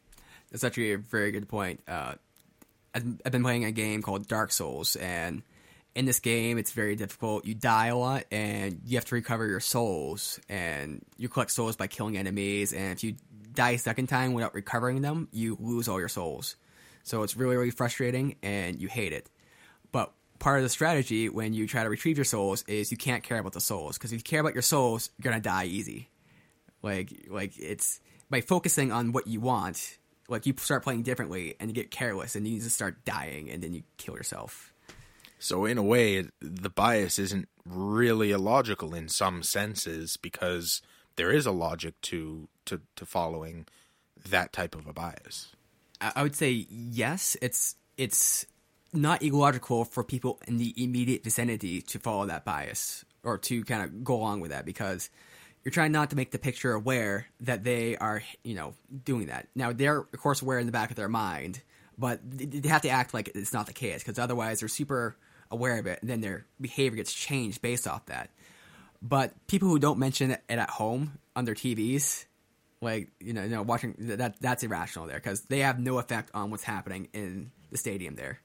That's 0.52 0.64
actually 0.64 0.92
a 0.92 0.98
very 0.98 1.32
good 1.32 1.48
point. 1.48 1.80
Uh, 1.88 2.14
I've 2.94 3.04
I've 3.24 3.32
been 3.32 3.42
playing 3.42 3.64
a 3.64 3.72
game 3.72 4.02
called 4.02 4.28
Dark 4.28 4.52
Souls, 4.52 4.96
and 4.96 5.42
in 5.94 6.04
this 6.04 6.20
game, 6.20 6.58
it's 6.58 6.72
very 6.72 6.94
difficult. 6.94 7.44
You 7.44 7.54
die 7.54 7.88
a 7.88 7.96
lot, 7.96 8.24
and 8.30 8.80
you 8.86 8.96
have 8.98 9.06
to 9.06 9.14
recover 9.14 9.46
your 9.46 9.60
souls, 9.60 10.38
and 10.48 11.04
you 11.16 11.28
collect 11.28 11.50
souls 11.50 11.76
by 11.76 11.86
killing 11.86 12.16
enemies. 12.16 12.72
And 12.72 12.92
if 12.92 13.02
you 13.02 13.16
die 13.52 13.70
a 13.70 13.78
second 13.78 14.06
time 14.08 14.34
without 14.34 14.54
recovering 14.54 15.02
them, 15.02 15.28
you 15.32 15.56
lose 15.58 15.88
all 15.88 15.98
your 15.98 16.08
souls. 16.08 16.56
So 17.02 17.22
it's 17.22 17.36
really, 17.36 17.56
really 17.56 17.70
frustrating, 17.70 18.36
and 18.42 18.80
you 18.80 18.88
hate 18.88 19.12
it. 19.12 19.28
But 19.90 20.12
part 20.38 20.58
of 20.58 20.64
the 20.64 20.68
strategy 20.68 21.28
when 21.28 21.54
you 21.54 21.66
try 21.66 21.82
to 21.82 21.88
retrieve 21.88 22.18
your 22.18 22.24
souls 22.24 22.64
is 22.66 22.90
you 22.90 22.96
can't 22.96 23.22
care 23.22 23.38
about 23.38 23.52
the 23.52 23.60
souls 23.60 23.96
because 23.96 24.12
if 24.12 24.18
you 24.18 24.22
care 24.22 24.40
about 24.40 24.54
your 24.54 24.62
souls, 24.62 25.10
you're 25.16 25.30
gonna 25.30 25.42
die 25.42 25.64
easy. 25.64 26.10
Like, 26.82 27.12
like 27.30 27.58
it's 27.58 28.00
by 28.28 28.40
focusing 28.40 28.92
on 28.92 29.12
what 29.12 29.26
you 29.26 29.40
want. 29.40 29.98
Like 30.28 30.46
you 30.46 30.54
start 30.58 30.82
playing 30.82 31.02
differently, 31.02 31.56
and 31.60 31.70
you 31.70 31.74
get 31.74 31.90
careless, 31.90 32.36
and 32.36 32.46
you 32.46 32.60
just 32.60 32.74
start 32.74 33.04
dying, 33.04 33.50
and 33.50 33.62
then 33.62 33.74
you 33.74 33.82
kill 33.96 34.14
yourself. 34.14 34.72
So 35.38 35.64
in 35.64 35.76
a 35.76 35.82
way, 35.82 36.24
the 36.40 36.70
bias 36.70 37.18
isn't 37.18 37.48
really 37.64 38.30
illogical 38.30 38.94
in 38.94 39.08
some 39.08 39.42
senses 39.42 40.16
because 40.16 40.82
there 41.16 41.32
is 41.32 41.46
a 41.46 41.50
logic 41.50 42.00
to 42.02 42.48
to, 42.66 42.80
to 42.96 43.04
following 43.04 43.66
that 44.28 44.52
type 44.52 44.74
of 44.74 44.86
a 44.86 44.92
bias. 44.92 45.48
I 46.00 46.12
I 46.16 46.22
would 46.22 46.36
say 46.36 46.66
yes. 46.70 47.36
It's 47.42 47.76
it's 47.96 48.46
not 48.92 49.22
illogical 49.22 49.84
for 49.84 50.04
people 50.04 50.38
in 50.46 50.58
the 50.58 50.74
immediate 50.76 51.24
vicinity 51.24 51.80
to 51.82 51.98
follow 51.98 52.26
that 52.26 52.44
bias 52.44 53.04
or 53.24 53.38
to 53.38 53.64
kind 53.64 53.82
of 53.82 54.04
go 54.04 54.14
along 54.14 54.40
with 54.40 54.50
that 54.50 54.64
because 54.64 55.10
you're 55.64 55.72
trying 55.72 55.92
not 55.92 56.10
to 56.10 56.16
make 56.16 56.30
the 56.30 56.38
picture 56.38 56.72
aware 56.72 57.26
that 57.40 57.64
they 57.64 57.96
are, 57.96 58.22
you 58.42 58.54
know, 58.54 58.74
doing 59.04 59.26
that. 59.26 59.48
Now 59.54 59.72
they're 59.72 59.98
of 59.98 60.20
course 60.20 60.42
aware 60.42 60.58
in 60.58 60.66
the 60.66 60.72
back 60.72 60.90
of 60.90 60.96
their 60.96 61.08
mind, 61.08 61.62
but 61.98 62.20
they 62.24 62.68
have 62.68 62.82
to 62.82 62.88
act 62.88 63.14
like 63.14 63.30
it's 63.34 63.52
not 63.52 63.66
the 63.66 63.72
case 63.72 64.02
because 64.02 64.18
otherwise 64.18 64.60
they're 64.60 64.68
super 64.68 65.16
aware 65.50 65.78
of 65.78 65.86
it, 65.86 66.00
and 66.00 66.10
then 66.10 66.20
their 66.20 66.46
behavior 66.60 66.96
gets 66.96 67.12
changed 67.12 67.62
based 67.62 67.86
off 67.86 68.06
that. 68.06 68.30
But 69.00 69.32
people 69.46 69.68
who 69.68 69.78
don't 69.78 69.98
mention 69.98 70.32
it 70.32 70.42
at 70.48 70.70
home 70.70 71.18
on 71.36 71.44
their 71.44 71.54
TVs, 71.54 72.24
like 72.80 73.08
you 73.20 73.32
know, 73.32 73.42
you 73.42 73.50
know, 73.50 73.62
watching 73.62 73.94
that 73.98 74.40
that's 74.40 74.62
irrational 74.62 75.06
there 75.06 75.18
because 75.18 75.42
they 75.42 75.60
have 75.60 75.78
no 75.78 75.98
effect 75.98 76.30
on 76.34 76.50
what's 76.50 76.64
happening 76.64 77.08
in 77.12 77.50
the 77.70 77.78
stadium 77.78 78.16
there. 78.16 78.40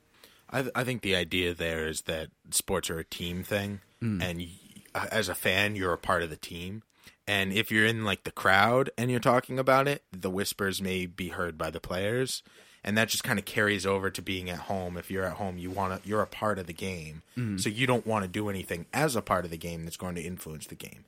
I, 0.49 0.61
th- 0.61 0.71
I 0.75 0.83
think 0.83 1.01
the 1.01 1.15
idea 1.15 1.53
there 1.53 1.87
is 1.87 2.03
that 2.03 2.29
sports 2.51 2.89
are 2.89 2.99
a 2.99 3.03
team 3.03 3.43
thing, 3.43 3.81
mm. 4.01 4.21
and 4.21 4.39
y- 4.39 5.07
as 5.11 5.29
a 5.29 5.35
fan, 5.35 5.75
you're 5.75 5.93
a 5.93 5.97
part 5.97 6.23
of 6.23 6.29
the 6.29 6.37
team. 6.37 6.83
And 7.27 7.51
if 7.51 7.71
you're 7.71 7.85
in 7.85 8.05
like 8.05 8.23
the 8.23 8.31
crowd 8.31 8.89
and 8.97 9.11
you're 9.11 9.19
talking 9.19 9.59
about 9.59 9.87
it, 9.87 10.03
the 10.11 10.29
whispers 10.29 10.81
may 10.81 11.05
be 11.05 11.29
heard 11.29 11.57
by 11.57 11.69
the 11.69 11.81
players, 11.81 12.41
and 12.83 12.97
that 12.97 13.09
just 13.09 13.23
kind 13.23 13.37
of 13.37 13.43
carries 13.43 13.85
over 13.85 14.09
to 14.09 14.21
being 14.21 14.49
at 14.49 14.59
home. 14.59 14.95
If 14.95 15.11
you're 15.11 15.25
at 15.25 15.37
home, 15.37 15.57
you 15.57 15.69
want 15.69 16.01
to 16.01 16.07
you're 16.07 16.21
a 16.21 16.27
part 16.27 16.57
of 16.57 16.67
the 16.67 16.73
game, 16.73 17.23
mm-hmm. 17.37 17.57
so 17.57 17.69
you 17.69 17.85
don't 17.85 18.07
want 18.07 18.23
to 18.23 18.29
do 18.29 18.49
anything 18.49 18.85
as 18.93 19.15
a 19.15 19.21
part 19.21 19.43
of 19.43 19.51
the 19.51 19.57
game 19.57 19.83
that's 19.83 19.97
going 19.97 20.15
to 20.15 20.21
influence 20.21 20.67
the 20.67 20.75
game. 20.75 21.03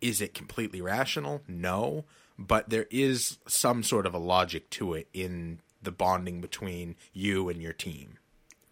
Is 0.00 0.20
it 0.20 0.34
completely 0.34 0.80
rational? 0.80 1.42
No, 1.46 2.04
but 2.38 2.70
there 2.70 2.86
is 2.90 3.38
some 3.46 3.82
sort 3.82 4.06
of 4.06 4.14
a 4.14 4.18
logic 4.18 4.70
to 4.70 4.94
it 4.94 5.08
in 5.12 5.60
the 5.82 5.92
bonding 5.92 6.40
between 6.40 6.96
you 7.12 7.48
and 7.48 7.62
your 7.62 7.72
team. 7.72 8.18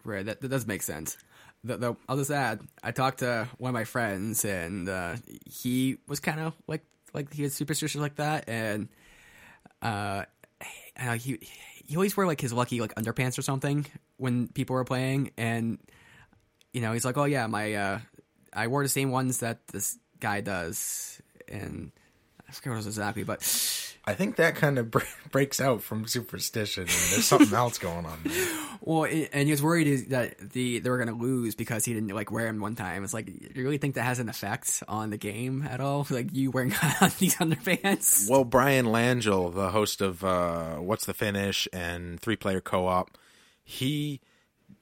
Right, 0.03 0.25
that, 0.25 0.41
that 0.41 0.47
does 0.49 0.67
make 0.67 0.81
sense. 0.81 1.17
Though, 1.63 1.77
though 1.77 1.97
I'll 2.07 2.17
just 2.17 2.31
add, 2.31 2.61
I 2.81 2.91
talked 2.91 3.19
to 3.19 3.47
one 3.57 3.69
of 3.69 3.73
my 3.73 3.83
friends, 3.83 4.45
and 4.45 4.87
uh, 4.87 5.15
he 5.45 5.97
was 6.07 6.19
kind 6.19 6.39
of 6.39 6.53
like 6.67 6.85
like 7.13 7.33
he 7.33 7.43
was 7.43 7.53
superstitious 7.53 7.99
like 7.99 8.15
that, 8.15 8.47
and 8.47 8.87
uh, 9.81 10.23
he 11.17 11.39
he 11.85 11.95
always 11.95 12.15
wore 12.15 12.25
like 12.25 12.39
his 12.39 12.53
lucky 12.53 12.79
like 12.79 12.95
underpants 12.95 13.37
or 13.37 13.41
something 13.41 13.85
when 14.17 14.47
people 14.47 14.75
were 14.75 14.85
playing, 14.85 15.31
and 15.37 15.79
you 16.71 16.81
know 16.81 16.93
he's 16.93 17.05
like, 17.05 17.17
oh 17.17 17.25
yeah, 17.25 17.47
my 17.47 17.73
uh, 17.73 17.99
I 18.53 18.67
wore 18.67 18.83
the 18.83 18.89
same 18.89 19.11
ones 19.11 19.39
that 19.39 19.67
this 19.67 19.97
guy 20.19 20.41
does, 20.41 21.21
and 21.47 21.91
I 22.47 22.51
forget 22.51 22.71
what 22.71 22.75
it 22.75 22.77
was 22.77 22.87
exactly, 22.87 23.23
but 23.23 23.41
I 24.09 24.15
think 24.15 24.37
that 24.37 24.55
kind 24.55 24.79
of 24.79 24.91
breaks 25.31 25.61
out 25.61 25.83
from 25.83 26.07
superstition. 26.07 26.83
and 26.83 26.89
there's 26.89 27.25
something 27.25 27.55
else 27.55 27.77
going 27.77 28.05
on. 28.05 28.19
There. 28.23 28.47
Well, 28.81 29.03
it, 29.03 29.31
and 29.33 29.45
he 29.45 29.51
was 29.51 29.61
worried 29.61 29.87
is 29.87 30.05
that 30.05 30.37
the 30.39 30.79
they 30.79 30.89
were 30.89 30.97
going 30.97 31.09
to 31.09 31.21
lose 31.21 31.53
because 31.53 31.83
he 31.83 31.93
didn't 31.93 32.15
like 32.15 32.31
wear 32.31 32.45
them 32.45 32.61
one 32.61 32.75
time. 32.75 33.03
It's 33.03 33.13
like, 33.13 33.27
you 33.27 33.63
really 33.63 33.77
think 33.77 33.95
that 33.95 34.03
has 34.03 34.19
an 34.19 34.29
effect 34.29 34.81
on 34.87 35.09
the 35.09 35.17
game 35.17 35.67
at 35.69 35.81
all? 35.81 36.07
Like 36.09 36.33
you 36.33 36.49
wearing 36.49 36.69
these 37.19 37.35
underpants? 37.35 38.29
Well, 38.29 38.45
Brian 38.45 38.85
Langell, 38.85 39.53
the 39.53 39.69
host 39.71 39.99
of 39.99 40.23
uh, 40.23 40.75
What's 40.77 41.05
the 41.05 41.13
Finish 41.13 41.67
and 41.73 42.21
Three 42.21 42.37
Player 42.37 42.61
Co 42.61 42.87
op, 42.87 43.17
he, 43.63 44.21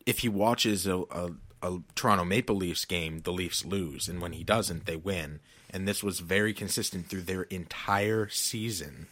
if 0.06 0.20
he 0.20 0.30
watches 0.30 0.86
a, 0.86 1.00
a, 1.10 1.32
a 1.64 1.80
Toronto 1.96 2.24
Maple 2.24 2.56
Leafs 2.56 2.86
game, 2.86 3.22
the 3.22 3.34
Leafs 3.34 3.66
lose. 3.66 4.08
And 4.08 4.22
when 4.22 4.34
he 4.34 4.44
doesn't, 4.44 4.86
they 4.86 4.96
win. 4.96 5.40
And 5.70 5.88
this 5.88 6.04
was 6.04 6.20
very 6.20 6.54
consistent 6.54 7.08
through 7.08 7.24
their 7.24 7.44
entire 7.44 8.30
season. 8.30 9.08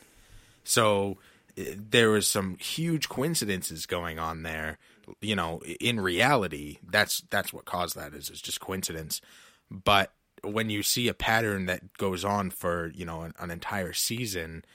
So 0.64 1.18
eh, 1.58 1.76
there 1.76 2.10
was 2.10 2.28
some 2.28 2.58
huge 2.58 3.10
coincidences 3.10 3.86
going 3.86 4.20
on 4.20 4.44
there. 4.44 4.78
You 5.22 5.36
know, 5.36 5.62
in 5.80 6.00
reality, 6.00 6.80
that's 6.88 7.24
that's 7.30 7.54
what 7.54 7.66
caused 7.66 7.96
that 7.96 8.14
is 8.14 8.30
it's 8.30 8.42
just 8.42 8.60
coincidence. 8.60 9.22
But 9.70 10.12
when 10.44 10.70
you 10.70 10.84
see 10.84 11.08
a 11.08 11.14
pattern 11.14 11.66
that 11.68 11.94
goes 11.98 12.26
on 12.26 12.50
for 12.50 12.92
you 12.96 13.06
know 13.06 13.22
an, 13.22 13.34
an 13.40 13.52
entire 13.52 13.94
season, 13.94 14.66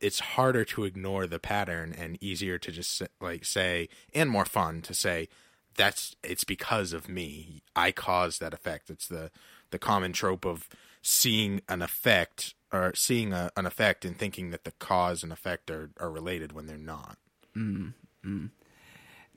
it's 0.00 0.20
harder 0.20 0.64
to 0.64 0.84
ignore 0.84 1.26
the 1.26 1.38
pattern 1.38 1.94
and 1.96 2.22
easier 2.22 2.58
to 2.58 2.70
just 2.70 3.02
like 3.20 3.44
say 3.44 3.88
and 4.14 4.30
more 4.30 4.44
fun 4.44 4.82
to 4.82 4.94
say 4.94 5.28
that's 5.76 6.16
it's 6.22 6.44
because 6.44 6.92
of 6.92 7.08
me. 7.08 7.62
I 7.74 7.92
caused 7.92 8.40
that 8.40 8.54
effect. 8.54 8.90
It's 8.90 9.08
the 9.08 9.30
the 9.70 9.78
common 9.78 10.12
trope 10.12 10.44
of 10.44 10.68
seeing 11.06 11.62
an 11.68 11.82
effect 11.82 12.54
or 12.72 12.92
seeing 12.96 13.32
a, 13.32 13.50
an 13.56 13.64
effect 13.64 14.04
and 14.04 14.18
thinking 14.18 14.50
that 14.50 14.64
the 14.64 14.72
cause 14.72 15.22
and 15.22 15.32
effect 15.32 15.70
are, 15.70 15.90
are 16.00 16.10
related 16.10 16.50
when 16.50 16.66
they're 16.66 16.76
not. 16.76 17.16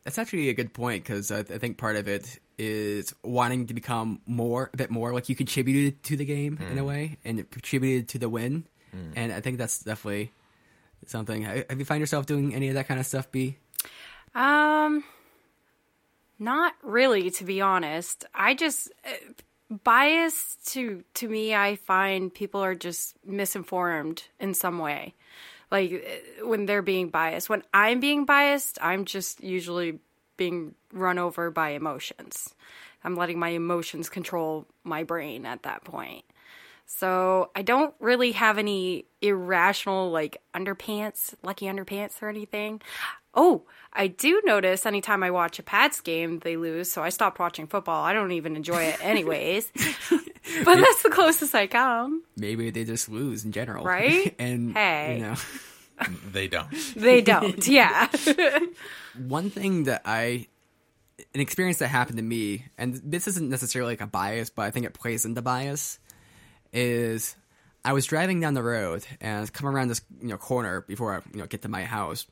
That's 0.04 0.18
actually 0.18 0.50
a 0.50 0.54
good 0.54 0.74
point 0.74 1.04
because 1.04 1.32
I, 1.32 1.40
I 1.40 1.60
think 1.60 1.78
part 1.78 1.96
of 1.96 2.08
it 2.08 2.40
is 2.58 3.14
wanting 3.24 3.68
to 3.68 3.76
become 3.76 4.20
more, 4.26 4.72
a 4.74 4.78
bit 4.78 4.90
more 4.90 5.14
like 5.14 5.30
you 5.30 5.36
contributed 5.36 6.02
to 6.06 6.18
the 6.18 6.26
game 6.26 6.58
in 6.72 6.78
a 6.80 6.84
way 6.84 7.18
and 7.24 7.50
contributed 7.52 8.10
to 8.10 8.18
the 8.18 8.30
win. 8.30 8.66
And 9.16 9.32
I 9.32 9.40
think 9.40 9.60
that's 9.60 9.80
definitely 9.80 10.32
something. 11.06 11.44
Have 11.44 11.78
you 11.78 11.86
find 11.86 12.00
yourself 12.00 12.26
doing 12.26 12.56
any 12.56 12.70
of 12.70 12.74
that 12.74 12.88
kind 12.88 13.00
of 13.00 13.06
stuff, 13.06 13.32
B? 13.32 13.58
Um, 14.34 15.04
not 16.40 16.74
really, 16.82 17.30
to 17.32 17.44
be 17.44 17.62
honest. 17.62 18.26
I 18.34 18.56
just 18.56 18.92
uh, 19.06 19.34
bias 19.70 20.58
to 20.68 21.04
to 21.16 21.28
me. 21.28 21.56
I 21.56 21.76
find 21.76 22.34
people 22.34 22.62
are 22.62 22.76
just 22.76 23.16
misinformed 23.26 24.24
in 24.40 24.54
some 24.54 24.80
way. 24.80 25.14
Like 25.72 25.92
uh, 25.92 26.48
when 26.48 26.66
they're 26.66 26.82
being 26.82 27.10
biased. 27.10 27.50
When 27.50 27.64
I'm 27.74 28.00
being 28.00 28.26
biased, 28.26 28.80
I'm 28.82 29.06
just 29.06 29.44
usually 29.44 30.00
being 30.38 30.76
run 30.94 31.20
over 31.20 31.52
by 31.52 31.70
emotions. 31.72 32.56
I'm 33.04 33.16
letting 33.16 33.40
my 33.40 33.50
emotions 33.50 34.10
control 34.10 34.66
my 34.84 35.04
brain 35.04 35.46
at 35.46 35.64
that 35.64 35.84
point. 35.84 36.26
So 36.92 37.52
I 37.56 37.62
don't 37.62 37.94
really 38.00 38.32
have 38.32 38.58
any 38.58 39.06
irrational 39.22 40.10
like 40.10 40.42
underpants, 40.56 41.36
lucky 41.44 41.68
underpants 41.68 42.20
or 42.20 42.30
anything. 42.30 42.82
Oh, 43.36 43.62
I 43.94 44.08
do 44.08 44.42
notice 44.44 44.88
anytime 44.88 45.22
I 45.22 45.30
watch 45.30 45.60
a 45.60 45.64
Pats 45.64 46.02
game, 46.02 46.40
they 46.40 46.58
lose, 46.58 46.92
so 46.92 47.04
I 47.04 47.10
stopped 47.10 47.38
watching 47.38 47.68
football. 47.68 48.04
I 48.04 48.12
don't 48.12 48.32
even 48.32 48.56
enjoy 48.56 48.82
it 48.86 48.98
anyways. 49.06 49.72
but 50.66 50.76
that's 50.78 51.04
the 51.04 51.12
closest 51.12 51.54
I 51.54 51.68
come. 51.68 52.24
Maybe 52.36 52.72
they 52.72 52.86
just 52.86 53.08
lose 53.08 53.46
in 53.46 53.52
general, 53.52 53.86
Right? 53.86 54.34
and 54.40 54.74
Hey. 54.74 55.18
you 55.18 55.22
know. 55.22 55.36
They 56.32 56.48
don't. 56.48 56.72
They 56.96 57.22
don't. 57.22 57.68
Yeah. 57.68 58.08
one 59.28 59.50
thing 59.52 59.84
that 59.84 60.02
I 60.06 60.48
an 61.36 61.42
experience 61.42 61.78
that 61.80 61.90
happened 61.90 62.18
to 62.18 62.24
me, 62.24 62.66
and 62.80 62.96
this 63.04 63.28
isn't 63.28 63.48
necessarily 63.50 63.92
like 63.94 64.02
a 64.02 64.08
bias, 64.08 64.50
but 64.50 64.64
I 64.64 64.72
think 64.72 64.86
it 64.86 64.94
plays 64.94 65.26
into 65.26 65.42
bias, 65.42 66.00
is 66.74 67.36
I 67.84 67.94
was 67.94 68.06
driving 68.06 68.40
down 68.40 68.54
the 68.54 68.64
road 68.64 69.06
and 69.22 69.52
coming 69.52 69.74
around 69.74 69.88
this 69.88 70.02
you 70.22 70.30
know 70.30 70.38
corner 70.38 70.82
before 70.82 71.16
I 71.16 71.22
you 71.34 71.40
know 71.40 71.48
get 71.48 71.62
to 71.64 71.70
my 71.70 71.84
house, 71.84 72.28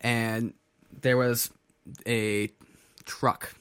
and 0.00 0.54
there 1.00 1.16
was 1.16 1.50
a 2.06 2.50
truck, 3.04 3.54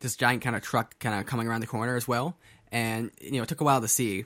this 0.00 0.16
giant 0.16 0.42
kind 0.42 0.56
of 0.56 0.62
truck, 0.62 0.98
kind 0.98 1.18
of 1.18 1.26
coming 1.26 1.48
around 1.48 1.60
the 1.60 1.66
corner 1.66 1.96
as 1.96 2.08
well, 2.08 2.36
and 2.72 3.10
you 3.20 3.32
know 3.32 3.42
it 3.42 3.48
took 3.48 3.60
a 3.60 3.64
while 3.64 3.80
to 3.80 3.88
see, 3.88 4.24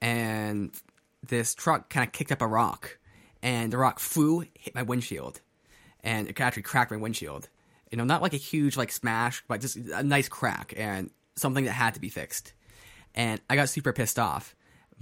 and 0.00 0.74
this 1.26 1.54
truck 1.54 1.88
kind 1.88 2.06
of 2.06 2.12
kicked 2.12 2.32
up 2.32 2.42
a 2.42 2.46
rock, 2.46 2.98
and 3.42 3.72
the 3.72 3.78
rock 3.78 3.98
flew, 3.98 4.44
hit 4.54 4.74
my 4.74 4.82
windshield, 4.82 5.40
and 6.02 6.28
it 6.28 6.40
actually 6.40 6.62
cracked 6.62 6.90
my 6.90 6.96
windshield. 6.96 7.48
You 7.90 7.98
know, 7.98 8.04
not 8.04 8.22
like 8.22 8.32
a 8.32 8.38
huge 8.38 8.76
like 8.76 8.90
smash, 8.90 9.44
but 9.46 9.60
just 9.60 9.76
a 9.76 10.02
nice 10.02 10.28
crack 10.28 10.74
and 10.76 11.10
something 11.36 11.64
that 11.64 11.72
had 11.72 11.94
to 11.94 12.00
be 12.00 12.08
fixed. 12.08 12.52
And 13.14 13.40
I 13.48 13.56
got 13.56 13.68
super 13.68 13.92
pissed 13.92 14.18
off. 14.18 14.54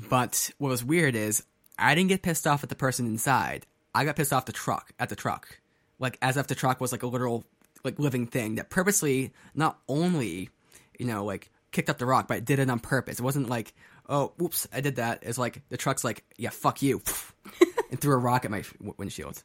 But 0.08 0.50
what 0.58 0.68
was 0.68 0.84
weird 0.84 1.14
is 1.14 1.44
I 1.78 1.94
didn't 1.94 2.08
get 2.08 2.22
pissed 2.22 2.46
off 2.46 2.62
at 2.62 2.68
the 2.68 2.74
person 2.74 3.06
inside. 3.06 3.66
I 3.94 4.04
got 4.04 4.16
pissed 4.16 4.32
off 4.32 4.46
the 4.46 4.52
truck 4.52 4.92
at 4.98 5.08
the 5.08 5.16
truck, 5.16 5.60
like 5.98 6.18
as 6.22 6.36
if 6.36 6.46
the 6.46 6.54
truck 6.54 6.80
was 6.80 6.92
like 6.92 7.02
a 7.02 7.06
literal 7.06 7.44
like 7.84 7.98
living 7.98 8.26
thing 8.26 8.54
that 8.54 8.70
purposely 8.70 9.32
not 9.54 9.78
only 9.88 10.48
you 10.98 11.06
know 11.06 11.24
like 11.24 11.50
kicked 11.72 11.90
up 11.90 11.98
the 11.98 12.06
rock, 12.06 12.28
but 12.28 12.38
it 12.38 12.44
did 12.44 12.58
it 12.58 12.70
on 12.70 12.80
purpose. 12.80 13.18
It 13.18 13.22
wasn't 13.22 13.50
like 13.50 13.74
oh 14.08 14.32
whoops 14.38 14.66
I 14.72 14.80
did 14.80 14.96
that. 14.96 15.20
It's 15.22 15.38
like 15.38 15.62
the 15.68 15.76
truck's 15.76 16.04
like 16.04 16.24
yeah 16.38 16.50
fuck 16.50 16.80
you 16.80 17.02
and 17.90 18.00
threw 18.00 18.14
a 18.14 18.18
rock 18.18 18.44
at 18.44 18.50
my 18.50 18.64
windshield 18.96 19.42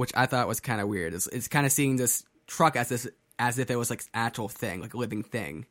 which 0.00 0.12
I 0.14 0.24
thought 0.24 0.48
was 0.48 0.60
kind 0.60 0.80
of 0.80 0.88
weird. 0.88 1.12
It's, 1.12 1.26
it's 1.26 1.46
kind 1.46 1.66
of 1.66 1.72
seeing 1.72 1.96
this 1.96 2.24
truck 2.46 2.74
as 2.74 2.88
this 2.88 3.06
as 3.38 3.58
if 3.58 3.70
it 3.70 3.76
was 3.76 3.90
like 3.90 4.02
actual 4.14 4.48
thing, 4.48 4.80
like 4.80 4.94
a 4.94 4.96
living 4.96 5.22
thing, 5.22 5.66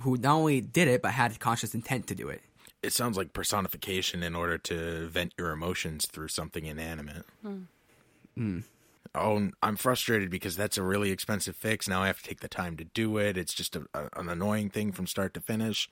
who 0.00 0.16
not 0.16 0.34
only 0.36 0.60
did 0.60 0.88
it 0.88 1.02
but 1.02 1.12
had 1.12 1.38
conscious 1.38 1.74
intent 1.74 2.06
to 2.08 2.14
do 2.14 2.28
it. 2.28 2.42
It 2.82 2.92
sounds 2.92 3.16
like 3.16 3.32
personification 3.32 4.22
in 4.22 4.34
order 4.34 4.58
to 4.58 5.06
vent 5.08 5.34
your 5.38 5.52
emotions 5.52 6.06
through 6.06 6.28
something 6.28 6.66
inanimate. 6.66 7.24
Hmm. 8.34 8.60
Oh, 9.14 9.50
I'm 9.62 9.76
frustrated 9.76 10.30
because 10.30 10.56
that's 10.56 10.78
a 10.78 10.82
really 10.82 11.10
expensive 11.10 11.54
fix. 11.54 11.86
Now 11.86 12.02
I 12.02 12.06
have 12.06 12.22
to 12.22 12.28
take 12.28 12.40
the 12.40 12.48
time 12.48 12.76
to 12.78 12.84
do 12.84 13.18
it. 13.18 13.36
It's 13.36 13.54
just 13.54 13.76
a, 13.76 13.86
a, 13.94 14.08
an 14.16 14.28
annoying 14.28 14.70
thing 14.70 14.90
from 14.92 15.06
start 15.06 15.34
to 15.34 15.40
finish. 15.40 15.88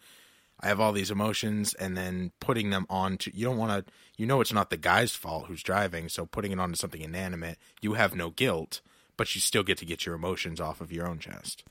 I 0.62 0.68
have 0.68 0.80
all 0.80 0.92
these 0.92 1.10
emotions, 1.10 1.72
and 1.74 1.96
then 1.96 2.32
putting 2.38 2.68
them 2.68 2.86
onto 2.90 3.30
you 3.34 3.46
don't 3.46 3.56
want 3.56 3.86
to. 3.86 3.92
You 4.16 4.26
know, 4.26 4.40
it's 4.40 4.52
not 4.52 4.68
the 4.68 4.76
guy's 4.76 5.12
fault 5.12 5.46
who's 5.46 5.62
driving, 5.62 6.08
so 6.08 6.26
putting 6.26 6.52
it 6.52 6.60
onto 6.60 6.76
something 6.76 7.00
inanimate, 7.00 7.58
you 7.80 7.94
have 7.94 8.14
no 8.14 8.30
guilt, 8.30 8.80
but 9.16 9.34
you 9.34 9.40
still 9.40 9.62
get 9.62 9.78
to 9.78 9.86
get 9.86 10.04
your 10.04 10.14
emotions 10.14 10.60
off 10.60 10.80
of 10.82 10.92
your 10.92 11.06
own 11.06 11.18
chest. 11.18 11.64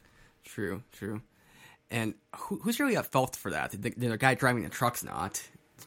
True, 0.43 0.81
true. 0.91 1.21
And 1.91 2.13
who, 2.35 2.59
who's 2.59 2.79
really 2.79 2.95
at 2.97 3.07
fault 3.07 3.35
for 3.35 3.51
that? 3.51 3.71
The, 3.71 3.89
the 3.89 4.17
guy 4.17 4.35
driving 4.35 4.63
the 4.63 4.69
truck's 4.69 5.03
not. 5.03 5.41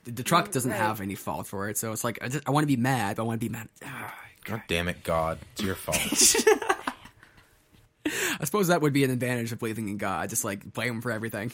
The, 0.04 0.10
the 0.10 0.22
truck 0.22 0.50
doesn't 0.50 0.70
right. 0.70 0.80
have 0.80 1.00
any 1.00 1.14
fault 1.14 1.46
for 1.46 1.68
it, 1.68 1.78
so 1.78 1.92
it's 1.92 2.02
like 2.02 2.18
I, 2.22 2.28
just, 2.28 2.48
I 2.48 2.50
want 2.50 2.64
to 2.64 2.68
be 2.68 2.76
mad, 2.76 3.16
but 3.16 3.22
I 3.22 3.26
want 3.26 3.40
to 3.40 3.46
be 3.46 3.52
mad. 3.52 3.68
Ah, 3.84 4.14
God 4.44 4.62
damn 4.66 4.88
it, 4.88 5.04
God! 5.04 5.38
It's 5.52 5.62
your 5.62 5.76
fault. 5.76 5.96
I 8.06 8.44
suppose 8.44 8.66
that 8.66 8.82
would 8.82 8.92
be 8.92 9.04
an 9.04 9.10
advantage 9.10 9.52
of 9.52 9.60
believing 9.60 9.88
in 9.88 9.96
God, 9.96 10.28
just 10.28 10.44
like 10.44 10.72
blame 10.72 10.94
him 10.94 11.00
for 11.02 11.12
everything. 11.12 11.52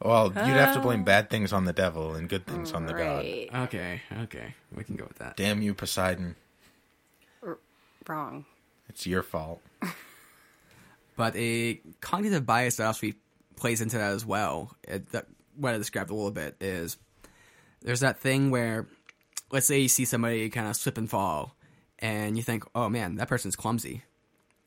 well, 0.00 0.26
you'd 0.28 0.36
have 0.36 0.74
to 0.74 0.80
blame 0.80 1.02
bad 1.02 1.28
things 1.28 1.52
on 1.52 1.64
the 1.64 1.72
devil 1.72 2.14
and 2.14 2.28
good 2.28 2.46
things 2.46 2.72
on 2.72 2.86
the 2.86 2.92
God. 2.92 3.24
Okay, 3.64 4.02
okay, 4.22 4.54
we 4.76 4.84
can 4.84 4.94
go 4.94 5.06
with 5.08 5.18
that. 5.18 5.36
Damn 5.36 5.60
you, 5.60 5.74
Poseidon! 5.74 6.36
Wrong. 8.06 8.44
It's 8.88 9.06
your 9.06 9.22
fault. 9.22 9.60
But 11.18 11.34
a 11.34 11.80
cognitive 12.00 12.46
bias 12.46 12.76
that 12.76 12.86
also 12.86 13.08
plays 13.58 13.80
into 13.80 13.98
that 13.98 14.12
as 14.12 14.24
well. 14.24 14.74
It, 14.84 15.10
that, 15.10 15.26
what 15.56 15.74
I 15.74 15.78
described 15.78 16.10
a 16.10 16.14
little 16.14 16.30
bit 16.30 16.56
is 16.60 16.96
there's 17.82 18.00
that 18.00 18.20
thing 18.20 18.50
where, 18.50 18.86
let's 19.50 19.66
say 19.66 19.80
you 19.80 19.88
see 19.88 20.04
somebody 20.04 20.48
kind 20.50 20.68
of 20.68 20.76
slip 20.76 20.98
and 20.98 21.10
fall, 21.10 21.56
and 21.98 22.36
you 22.36 22.42
think, 22.42 22.64
oh 22.74 22.88
man, 22.88 23.16
that 23.16 23.28
person's 23.28 23.56
clumsy, 23.56 24.02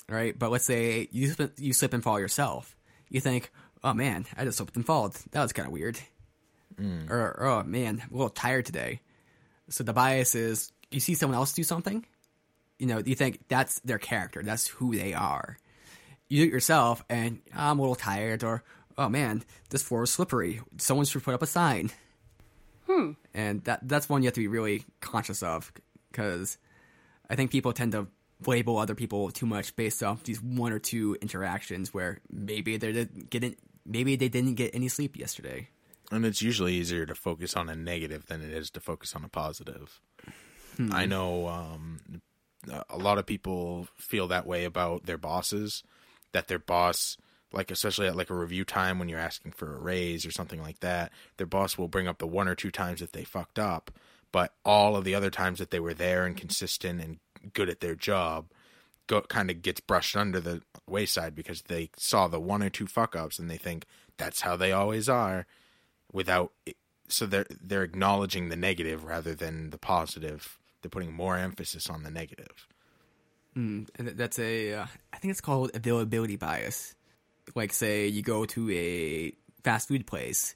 right? 0.10 0.38
But 0.38 0.51
let's 0.51 0.65
say 0.65 1.07
you 1.12 1.27
slip, 1.29 1.53
you 1.57 1.74
slip 1.74 1.93
and 1.93 2.03
fall 2.03 2.19
yourself, 2.19 2.75
you 3.10 3.21
think, 3.21 3.51
oh 3.83 3.93
man, 3.93 4.25
I 4.38 4.43
just 4.45 4.57
slipped 4.57 4.75
and 4.75 4.86
falled. 4.86 5.15
That 5.31 5.41
was 5.41 5.53
kind 5.53 5.67
of 5.67 5.74
weird. 5.74 6.00
Mm. 6.75 7.10
Or 7.10 7.43
oh 7.43 7.63
man, 7.63 8.01
I'm 8.03 8.13
a 8.13 8.17
little 8.17 8.29
tired 8.29 8.65
today. 8.65 9.01
So 9.69 9.83
the 9.83 9.93
bias 9.93 10.36
is 10.36 10.71
you 10.89 11.00
see 11.00 11.15
someone 11.15 11.38
else 11.38 11.53
do 11.53 11.63
something, 11.63 12.05
you 12.79 12.88
know, 12.88 13.01
you 13.05 13.15
think 13.15 13.39
that's 13.48 13.79
their 13.79 14.00
character, 14.00 14.43
that's 14.43 14.67
who 14.67 14.95
they 14.95 15.13
are 15.13 15.57
you 16.31 16.45
do 16.45 16.48
it 16.48 16.53
yourself, 16.53 17.03
and 17.10 17.41
I'm 17.53 17.77
a 17.77 17.81
little 17.81 17.93
tired, 17.93 18.45
or 18.45 18.63
oh 18.98 19.10
man, 19.10 19.43
this 19.69 19.83
floor 19.83 20.03
is 20.03 20.12
slippery. 20.12 20.62
Someone 20.77 21.05
should 21.05 21.24
put 21.24 21.33
up 21.33 21.41
a 21.41 21.48
sign. 21.48 21.91
Hmm. 22.88 23.12
And 23.33 23.63
that 23.63 23.88
that's 23.88 24.10
one 24.10 24.21
you 24.24 24.27
have 24.27 24.33
to 24.36 24.41
be 24.41 24.48
really 24.48 24.83
conscious 25.00 25.43
of, 25.43 25.71
because 26.12 26.57
I 27.29 27.36
think 27.36 27.51
people 27.51 27.74
tend 27.74 27.93
to 27.93 28.07
label 28.45 28.77
other 28.77 28.95
people 28.95 29.31
too 29.31 29.45
much 29.45 29.75
based 29.75 30.01
off 30.01 30.24
these 30.24 30.41
one 30.41 30.74
or 30.74 30.79
two 30.79 31.15
interactions 31.21 31.93
where 31.93 32.19
maybe 32.31 32.77
they 32.77 32.91
didn't 32.91 33.29
get 33.29 33.43
in, 33.43 33.55
maybe 33.86 34.15
they 34.15 34.29
didn't 34.29 34.55
get 34.55 34.74
any 34.74 34.88
sleep 34.88 35.15
yesterday. 35.15 35.69
And 36.12 36.25
it's 36.25 36.41
usually 36.41 36.74
easier 36.74 37.05
to 37.05 37.15
focus 37.15 37.55
on 37.55 37.69
a 37.69 37.75
negative 37.75 38.25
than 38.25 38.41
it 38.41 38.51
is 38.51 38.69
to 38.71 38.79
focus 38.81 39.15
on 39.15 39.24
a 39.24 39.29
positive. 39.29 40.01
I 40.91 41.05
know 41.05 41.48
um, 41.48 42.00
a 42.89 42.98
lot 42.98 43.17
of 43.17 43.25
people 43.25 43.88
feel 43.95 44.27
that 44.29 44.48
way 44.48 44.65
about 44.65 45.05
their 45.05 45.17
bosses, 45.17 45.83
that 46.31 46.48
their 46.48 46.60
boss, 46.60 47.17
like 47.53 47.72
especially 47.72 48.08
at 48.08 48.15
like 48.15 48.29
a 48.29 48.36
review 48.36 48.63
time 48.63 49.00
when 49.00 49.10
you're 49.10 49.20
asking 49.20 49.51
for 49.51 49.75
a 49.75 49.79
raise 49.79 50.25
or 50.25 50.31
something 50.31 50.62
like 50.62 50.79
that, 50.79 51.12
their 51.38 51.48
boss 51.48 51.77
will 51.77 51.88
bring 51.88 52.08
up 52.08 52.17
the 52.17 52.27
one 52.27 52.48
or 52.48 52.55
two 52.55 52.72
times 52.72 53.00
that 53.00 53.13
they 53.13 53.24
fucked 53.24 53.60
up, 53.60 53.91
but 54.31 54.53
all 54.65 54.96
of 54.96 55.03
the 55.03 55.15
other 55.15 55.29
times 55.29 55.60
that 55.60 55.72
they 55.72 55.79
were 55.79 55.93
there 55.93 56.25
and 56.25 56.38
consistent 56.38 57.01
and 57.01 57.20
good 57.53 57.70
at 57.70 57.79
their 57.79 57.96
job 57.96 58.48
go 59.08 59.22
kind 59.22 59.50
of 59.50 59.62
gets 59.62 59.81
brushed 59.81 60.15
under 60.15 60.39
the 60.39 60.62
wayside 60.88 61.36
because 61.36 61.63
they 61.63 61.89
saw 61.98 62.27
the 62.27 62.39
one 62.39 62.62
or 62.62 62.70
two 62.70 62.88
fuck 62.88 63.15
ups 63.15 63.39
and 63.39 63.50
they 63.50 63.58
think 63.58 63.86
that's 64.17 64.41
how 64.41 64.55
they 64.55 64.72
always 64.72 65.10
are 65.10 65.48
without 66.13 66.51
so 67.08 67.25
they're 67.25 67.48
they're 67.62 67.84
acknowledging 67.84 68.50
the 68.50 68.55
negative 68.55 69.03
rather 69.03 69.34
than 69.34 69.72
the 69.72 69.77
positive 69.77 70.60
they're 70.81 70.89
putting 70.89 71.12
more 71.12 71.36
emphasis 71.36 71.89
on 71.89 72.03
the 72.03 72.12
negative 72.12 72.67
And 73.55 73.88
that's 73.98 74.39
a, 74.39 74.74
uh, 74.74 74.86
I 75.12 75.17
think 75.17 75.31
it's 75.31 75.41
called 75.41 75.72
availability 75.74 76.38
bias. 76.38 76.96
Like, 77.55 77.74
say 77.74 78.07
you 78.07 78.21
go 78.21 78.45
to 78.45 78.71
a 78.71 79.33
fast 79.63 79.88
food 79.88 80.07
place 80.07 80.55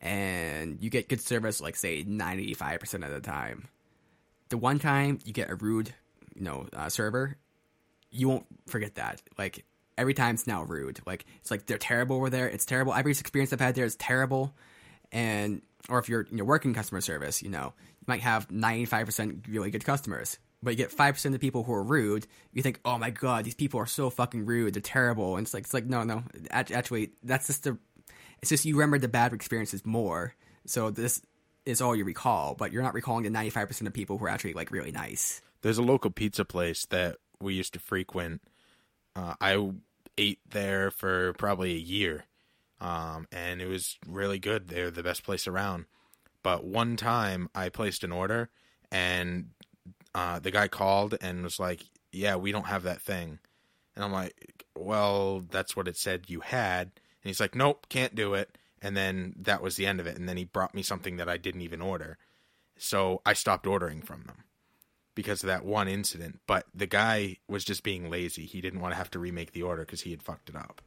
and 0.00 0.78
you 0.80 0.90
get 0.90 1.08
good 1.08 1.20
service, 1.20 1.60
like, 1.60 1.76
say, 1.76 2.04
95% 2.04 3.04
of 3.04 3.10
the 3.10 3.20
time. 3.20 3.68
The 4.48 4.58
one 4.58 4.78
time 4.78 5.18
you 5.24 5.32
get 5.32 5.50
a 5.50 5.54
rude, 5.54 5.92
you 6.34 6.42
know, 6.42 6.66
uh, 6.74 6.88
server, 6.88 7.36
you 8.10 8.28
won't 8.28 8.46
forget 8.66 8.96
that. 8.96 9.22
Like, 9.38 9.64
every 9.98 10.14
time 10.14 10.34
it's 10.34 10.46
now 10.46 10.62
rude. 10.62 11.00
Like, 11.06 11.24
it's 11.40 11.50
like 11.50 11.66
they're 11.66 11.78
terrible 11.78 12.16
over 12.16 12.30
there. 12.30 12.48
It's 12.48 12.64
terrible. 12.64 12.94
Every 12.94 13.12
experience 13.12 13.52
I've 13.52 13.60
had 13.60 13.74
there 13.74 13.84
is 13.84 13.96
terrible. 13.96 14.54
And, 15.12 15.62
or 15.88 15.98
if 15.98 16.08
you're, 16.08 16.26
you 16.30 16.36
know, 16.36 16.44
working 16.44 16.74
customer 16.74 17.00
service, 17.00 17.42
you 17.42 17.48
know, 17.48 17.72
you 18.00 18.04
might 18.06 18.20
have 18.20 18.48
95% 18.48 19.48
really 19.48 19.70
good 19.70 19.84
customers 19.84 20.38
but 20.66 20.72
you 20.72 20.76
get 20.76 20.90
five 20.90 21.14
percent 21.14 21.32
of 21.34 21.40
the 21.40 21.46
people 21.46 21.62
who 21.62 21.72
are 21.72 21.82
rude. 21.82 22.26
You 22.52 22.60
think, 22.60 22.80
oh 22.84 22.98
my 22.98 23.10
god, 23.10 23.44
these 23.44 23.54
people 23.54 23.80
are 23.80 23.86
so 23.86 24.10
fucking 24.10 24.44
rude. 24.44 24.74
They're 24.74 24.82
terrible. 24.82 25.36
And 25.36 25.46
it's 25.46 25.54
like, 25.54 25.62
it's 25.62 25.72
like, 25.72 25.86
no, 25.86 26.02
no. 26.02 26.24
Actually, 26.50 27.12
that's 27.22 27.46
just 27.46 27.62
the. 27.62 27.78
It's 28.42 28.50
just 28.50 28.64
you 28.64 28.74
remember 28.74 28.98
the 28.98 29.08
bad 29.08 29.32
experiences 29.32 29.86
more. 29.86 30.34
So 30.66 30.90
this 30.90 31.22
is 31.64 31.80
all 31.80 31.94
you 31.94 32.04
recall, 32.04 32.54
but 32.54 32.72
you're 32.72 32.82
not 32.82 32.94
recalling 32.94 33.22
the 33.22 33.30
ninety 33.30 33.50
five 33.50 33.68
percent 33.68 33.86
of 33.86 33.94
people 33.94 34.18
who 34.18 34.24
are 34.24 34.28
actually 34.28 34.54
like 34.54 34.72
really 34.72 34.92
nice. 34.92 35.40
there's 35.62 35.78
a 35.78 35.82
local 35.82 36.10
pizza 36.10 36.44
place 36.44 36.86
that 36.86 37.16
we 37.40 37.54
used 37.54 37.72
to 37.74 37.78
frequent 37.78 38.42
uh, 39.14 39.34
i 39.40 39.70
ate 40.18 40.38
there 40.50 40.90
for 40.90 41.32
probably 41.34 41.72
a 41.72 41.78
year 41.78 42.24
um, 42.80 43.26
and 43.32 43.60
it 43.60 43.66
was 43.66 43.98
really 44.06 44.38
good 44.38 44.68
they're 44.68 44.90
the 44.90 45.02
best 45.02 45.22
place 45.24 45.46
around 45.46 45.84
but 46.42 46.64
one 46.64 46.96
time 46.96 47.48
i 47.54 47.68
placed 47.68 48.04
an 48.04 48.12
order 48.12 48.48
and 48.90 49.50
uh, 50.16 50.38
the 50.38 50.50
guy 50.50 50.66
called 50.66 51.16
and 51.20 51.44
was 51.44 51.60
like 51.60 51.82
yeah 52.12 52.36
we 52.36 52.50
don't 52.50 52.66
have 52.66 52.84
that 52.84 53.02
thing 53.02 53.38
and 53.94 54.04
i'm 54.04 54.12
like 54.12 54.64
well 54.76 55.44
that's 55.50 55.76
what 55.76 55.88
it 55.88 55.96
said 55.96 56.30
you 56.30 56.40
had 56.40 56.86
and 56.86 57.28
he's 57.28 57.40
like 57.40 57.54
nope 57.54 57.86
can't 57.88 58.14
do 58.14 58.34
it 58.34 58.56
and 58.80 58.96
then 58.96 59.34
that 59.38 59.62
was 59.62 59.76
the 59.76 59.86
end 59.86 60.00
of 60.00 60.06
it 60.06 60.16
and 60.16 60.28
then 60.28 60.36
he 60.36 60.44
brought 60.44 60.74
me 60.74 60.82
something 60.82 61.16
that 61.16 61.28
i 61.28 61.36
didn't 61.36 61.60
even 61.60 61.82
order 61.82 62.16
so 62.78 63.20
i 63.26 63.32
stopped 63.32 63.66
ordering 63.66 64.00
from 64.00 64.22
them 64.22 64.44
because 65.16 65.42
of 65.42 65.48
that 65.48 65.64
one 65.64 65.88
incident. 65.88 66.38
But 66.46 66.66
the 66.72 66.86
guy 66.86 67.38
was 67.48 67.64
just 67.64 67.82
being 67.82 68.08
lazy. 68.08 68.44
He 68.46 68.60
didn't 68.60 68.80
want 68.80 68.92
to 68.92 68.98
have 68.98 69.10
to 69.12 69.18
remake 69.18 69.50
the 69.52 69.62
order 69.62 69.82
because 69.82 70.02
he 70.02 70.12
had 70.12 70.22
fucked 70.22 70.48
it 70.48 70.54
up. 70.54 70.80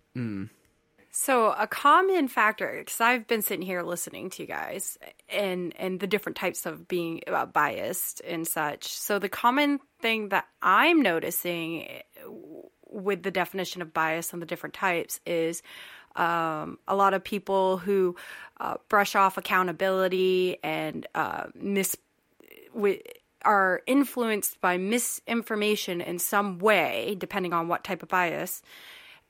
So 1.11 1.51
a 1.57 1.65
common 1.65 2.27
factor, 2.27 2.75
because 2.77 3.01
I've 3.01 3.27
been 3.27 3.41
sitting 3.41 3.65
here 3.65 3.81
listening 3.81 4.29
to 4.31 4.43
you 4.43 4.47
guys, 4.47 4.97
and 5.27 5.73
and 5.77 5.99
the 5.99 6.07
different 6.07 6.35
types 6.35 6.65
of 6.65 6.87
being 6.87 7.21
uh, 7.27 7.47
biased 7.47 8.21
and 8.21 8.47
such. 8.47 8.87
So 8.87 9.17
the 9.17 9.29
common 9.29 9.79
thing 10.01 10.29
that 10.29 10.45
I'm 10.61 11.01
noticing 11.01 11.87
eh, 11.87 12.01
with 12.91 13.23
the 13.23 13.31
definition 13.31 13.81
of 13.81 13.93
bias 13.93 14.33
and 14.33 14.41
the 14.41 14.45
different 14.45 14.75
types 14.75 15.19
is 15.25 15.63
um, 16.15 16.77
a 16.87 16.95
lot 16.95 17.13
of 17.13 17.23
people 17.23 17.77
who 17.77 18.15
uh, 18.59 18.75
brush 18.87 19.15
off 19.15 19.37
accountability 19.37 20.57
and 20.63 21.07
uh, 21.15 21.45
are 23.45 23.81
influenced 23.87 24.59
by 24.61 24.77
misinformation 24.77 26.01
in 26.01 26.19
some 26.19 26.59
way, 26.59 27.15
depending 27.17 27.53
on 27.53 27.67
what 27.67 27.83
type 27.83 28.03
of 28.03 28.09
bias, 28.09 28.61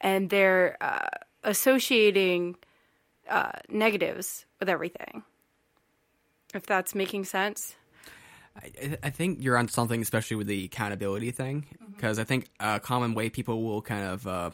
and 0.01 0.29
they're 0.29 0.77
uh, 0.81 1.07
associating 1.43 2.55
uh, 3.29 3.51
negatives 3.69 4.45
with 4.59 4.69
everything. 4.69 5.23
If 6.53 6.65
that's 6.65 6.95
making 6.95 7.25
sense. 7.25 7.75
I, 8.57 8.97
I 9.03 9.09
think 9.11 9.43
you're 9.43 9.57
on 9.57 9.67
something, 9.67 10.01
especially 10.01 10.37
with 10.37 10.47
the 10.47 10.65
accountability 10.65 11.31
thing, 11.31 11.67
because 11.95 12.17
I 12.17 12.23
think 12.23 12.47
a 12.59 12.79
common 12.79 13.13
way 13.13 13.29
people 13.29 13.63
will 13.63 13.81
kind 13.81 14.03
of 14.05 14.27
uh, 14.27 14.49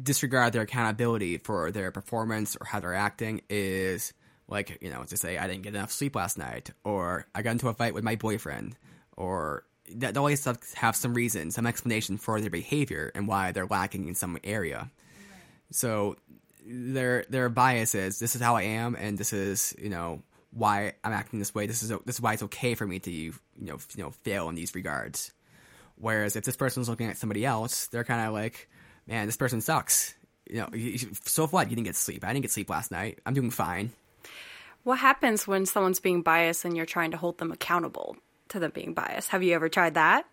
disregard 0.00 0.52
their 0.52 0.62
accountability 0.62 1.38
for 1.38 1.70
their 1.70 1.90
performance 1.90 2.56
or 2.56 2.66
how 2.66 2.80
they're 2.80 2.94
acting 2.94 3.42
is 3.48 4.12
like 4.48 4.78
you 4.80 4.90
know 4.90 5.04
to 5.04 5.16
say 5.16 5.38
I 5.38 5.46
didn't 5.46 5.62
get 5.62 5.74
enough 5.74 5.92
sleep 5.92 6.16
last 6.16 6.38
night, 6.38 6.70
or 6.84 7.26
I 7.34 7.42
got 7.42 7.52
into 7.52 7.68
a 7.68 7.74
fight 7.74 7.94
with 7.94 8.04
my 8.04 8.16
boyfriend, 8.16 8.76
or 9.16 9.64
that 9.96 10.14
they 10.14 10.18
always 10.18 10.44
have 10.74 10.96
some 10.96 11.14
reason, 11.14 11.50
some 11.50 11.66
explanation 11.66 12.16
for 12.16 12.40
their 12.40 12.50
behavior 12.50 13.12
and 13.14 13.28
why 13.28 13.52
they're 13.52 13.66
lacking 13.66 14.08
in 14.08 14.14
some 14.14 14.38
area. 14.44 14.90
So 15.70 16.16
their 16.66 17.24
their 17.28 17.48
bias 17.48 17.94
is 17.94 18.18
this 18.18 18.34
is 18.34 18.42
how 18.42 18.56
I 18.56 18.62
am, 18.62 18.94
and 18.94 19.18
this 19.18 19.32
is 19.32 19.74
you 19.78 19.90
know 19.90 20.22
why 20.52 20.94
I'm 21.02 21.12
acting 21.12 21.38
this 21.38 21.54
way. 21.54 21.66
This 21.66 21.82
is 21.82 21.90
this 22.04 22.16
is 22.16 22.20
why 22.20 22.32
it's 22.32 22.42
okay 22.44 22.74
for 22.74 22.86
me 22.86 22.98
to 23.00 23.10
you 23.10 23.34
know 23.58 23.78
you 23.96 24.02
know 24.02 24.10
fail 24.22 24.48
in 24.48 24.54
these 24.54 24.74
regards. 24.74 25.32
Whereas 25.96 26.36
if 26.36 26.44
this 26.44 26.56
person's 26.56 26.88
looking 26.88 27.08
at 27.08 27.18
somebody 27.18 27.44
else, 27.44 27.86
they're 27.88 28.04
kind 28.04 28.26
of 28.26 28.32
like, 28.32 28.68
man, 29.06 29.26
this 29.26 29.36
person 29.36 29.60
sucks. 29.60 30.14
You 30.48 30.56
know, 30.56 30.68
so 31.24 31.46
what? 31.46 31.70
You 31.70 31.76
didn't 31.76 31.86
get 31.86 31.96
sleep. 31.96 32.24
I 32.24 32.32
didn't 32.32 32.42
get 32.42 32.50
sleep 32.50 32.68
last 32.68 32.90
night. 32.90 33.20
I'm 33.24 33.34
doing 33.34 33.50
fine. 33.50 33.92
What 34.82 34.98
happens 34.98 35.46
when 35.46 35.64
someone's 35.64 36.00
being 36.00 36.22
biased 36.22 36.64
and 36.64 36.76
you're 36.76 36.84
trying 36.84 37.12
to 37.12 37.16
hold 37.16 37.38
them 37.38 37.50
accountable 37.50 38.16
to 38.48 38.58
them 38.58 38.70
being 38.74 38.92
biased? 38.92 39.30
Have 39.30 39.42
you 39.42 39.54
ever 39.54 39.68
tried 39.70 39.94
that? 39.94 40.26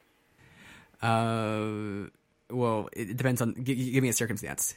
Uh, 1.01 2.09
well, 2.49 2.89
it, 2.91 3.15
depends 3.15 3.41
on. 3.41 3.55
G- 3.63 3.91
give 3.91 4.03
me 4.03 4.09
a 4.09 4.13
circumstance. 4.13 4.75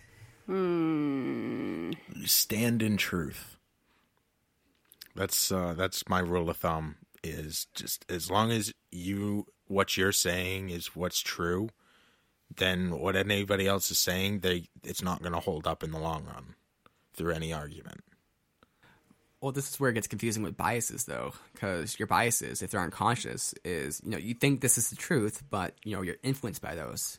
Stand 2.27 2.83
in 2.83 2.97
truth. 2.97 3.57
That's 5.15 5.53
uh, 5.53 5.75
that's 5.75 6.09
my 6.09 6.19
rule 6.21 6.51
of 6.51 6.57
thumb. 6.57 6.97
Is 7.23 7.67
just 7.75 8.05
as 8.11 8.31
long 8.31 8.51
as 8.51 8.73
you 8.91 9.47
what 9.67 9.97
you're 9.97 10.13
saying 10.13 10.71
is 10.71 10.95
what's 10.95 11.21
true, 11.21 11.71
then 12.55 12.99
what 12.99 13.17
anybody 13.17 13.67
else 13.67 13.91
is 13.91 13.99
saying, 13.99 14.41
they 14.41 14.65
it's 14.83 15.03
not 15.03 15.23
going 15.23 15.33
to 15.33 15.41
hold 15.41 15.67
up 15.67 15.83
in 15.83 15.91
the 15.91 15.99
long 15.99 16.25
run 16.25 16.55
through 17.15 17.33
any 17.33 17.53
argument. 17.53 18.03
Well, 19.41 19.53
this 19.53 19.69
is 19.69 19.79
where 19.79 19.91
it 19.91 19.95
gets 19.95 20.07
confusing 20.07 20.43
with 20.43 20.57
biases, 20.57 21.05
though, 21.05 21.35
because 21.53 21.99
your 21.99 22.07
biases, 22.07 22.63
if 22.63 22.71
they're 22.71 22.81
unconscious, 22.81 23.55
is 23.65 24.01
you 24.05 24.11
know 24.11 24.19
you 24.19 24.35
think 24.35 24.61
this 24.61 24.79
is 24.79 24.91
the 24.91 24.97
truth, 24.97 25.43
but 25.51 25.75
you 25.85 25.95
know 25.95 26.03
you're 26.03 26.17
influenced 26.23 26.63
by 26.63 26.75
those. 26.75 27.19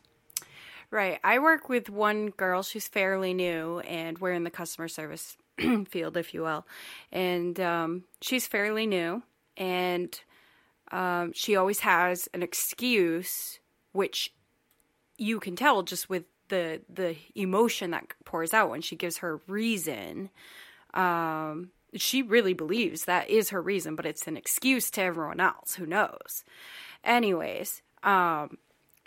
Right. 0.91 1.19
I 1.23 1.39
work 1.39 1.67
with 1.67 1.89
one 1.89 2.29
girl. 2.29 2.63
She's 2.63 2.87
fairly 2.87 3.33
new, 3.33 3.79
and 3.79 4.17
we're 4.19 4.33
in 4.33 4.43
the 4.43 4.49
customer 4.49 4.87
service 4.87 5.37
field, 5.87 6.17
if 6.17 6.33
you 6.33 6.43
will. 6.43 6.65
And 7.11 7.59
um, 7.59 8.03
she's 8.21 8.47
fairly 8.47 8.85
new, 8.87 9.23
and 9.57 10.19
um, 10.91 11.31
she 11.33 11.55
always 11.55 11.79
has 11.79 12.29
an 12.33 12.43
excuse, 12.43 13.59
which 13.91 14.33
you 15.17 15.39
can 15.39 15.55
tell 15.55 15.81
just 15.83 16.09
with 16.09 16.23
the 16.49 16.81
the 16.89 17.15
emotion 17.33 17.91
that 17.91 18.13
pours 18.23 18.53
out 18.53 18.69
when 18.69 18.81
she 18.81 18.95
gives 18.95 19.17
her 19.17 19.41
reason. 19.47 20.29
Um, 20.93 21.71
she 21.95 22.21
really 22.21 22.53
believes 22.53 23.05
that 23.05 23.29
is 23.29 23.49
her 23.49 23.61
reason, 23.61 23.95
but 23.95 24.05
it's 24.05 24.27
an 24.27 24.37
excuse 24.37 24.91
to 24.91 25.01
everyone 25.01 25.39
else 25.39 25.75
who 25.75 25.85
knows. 25.85 26.43
Anyways, 27.03 27.81
um, 28.03 28.57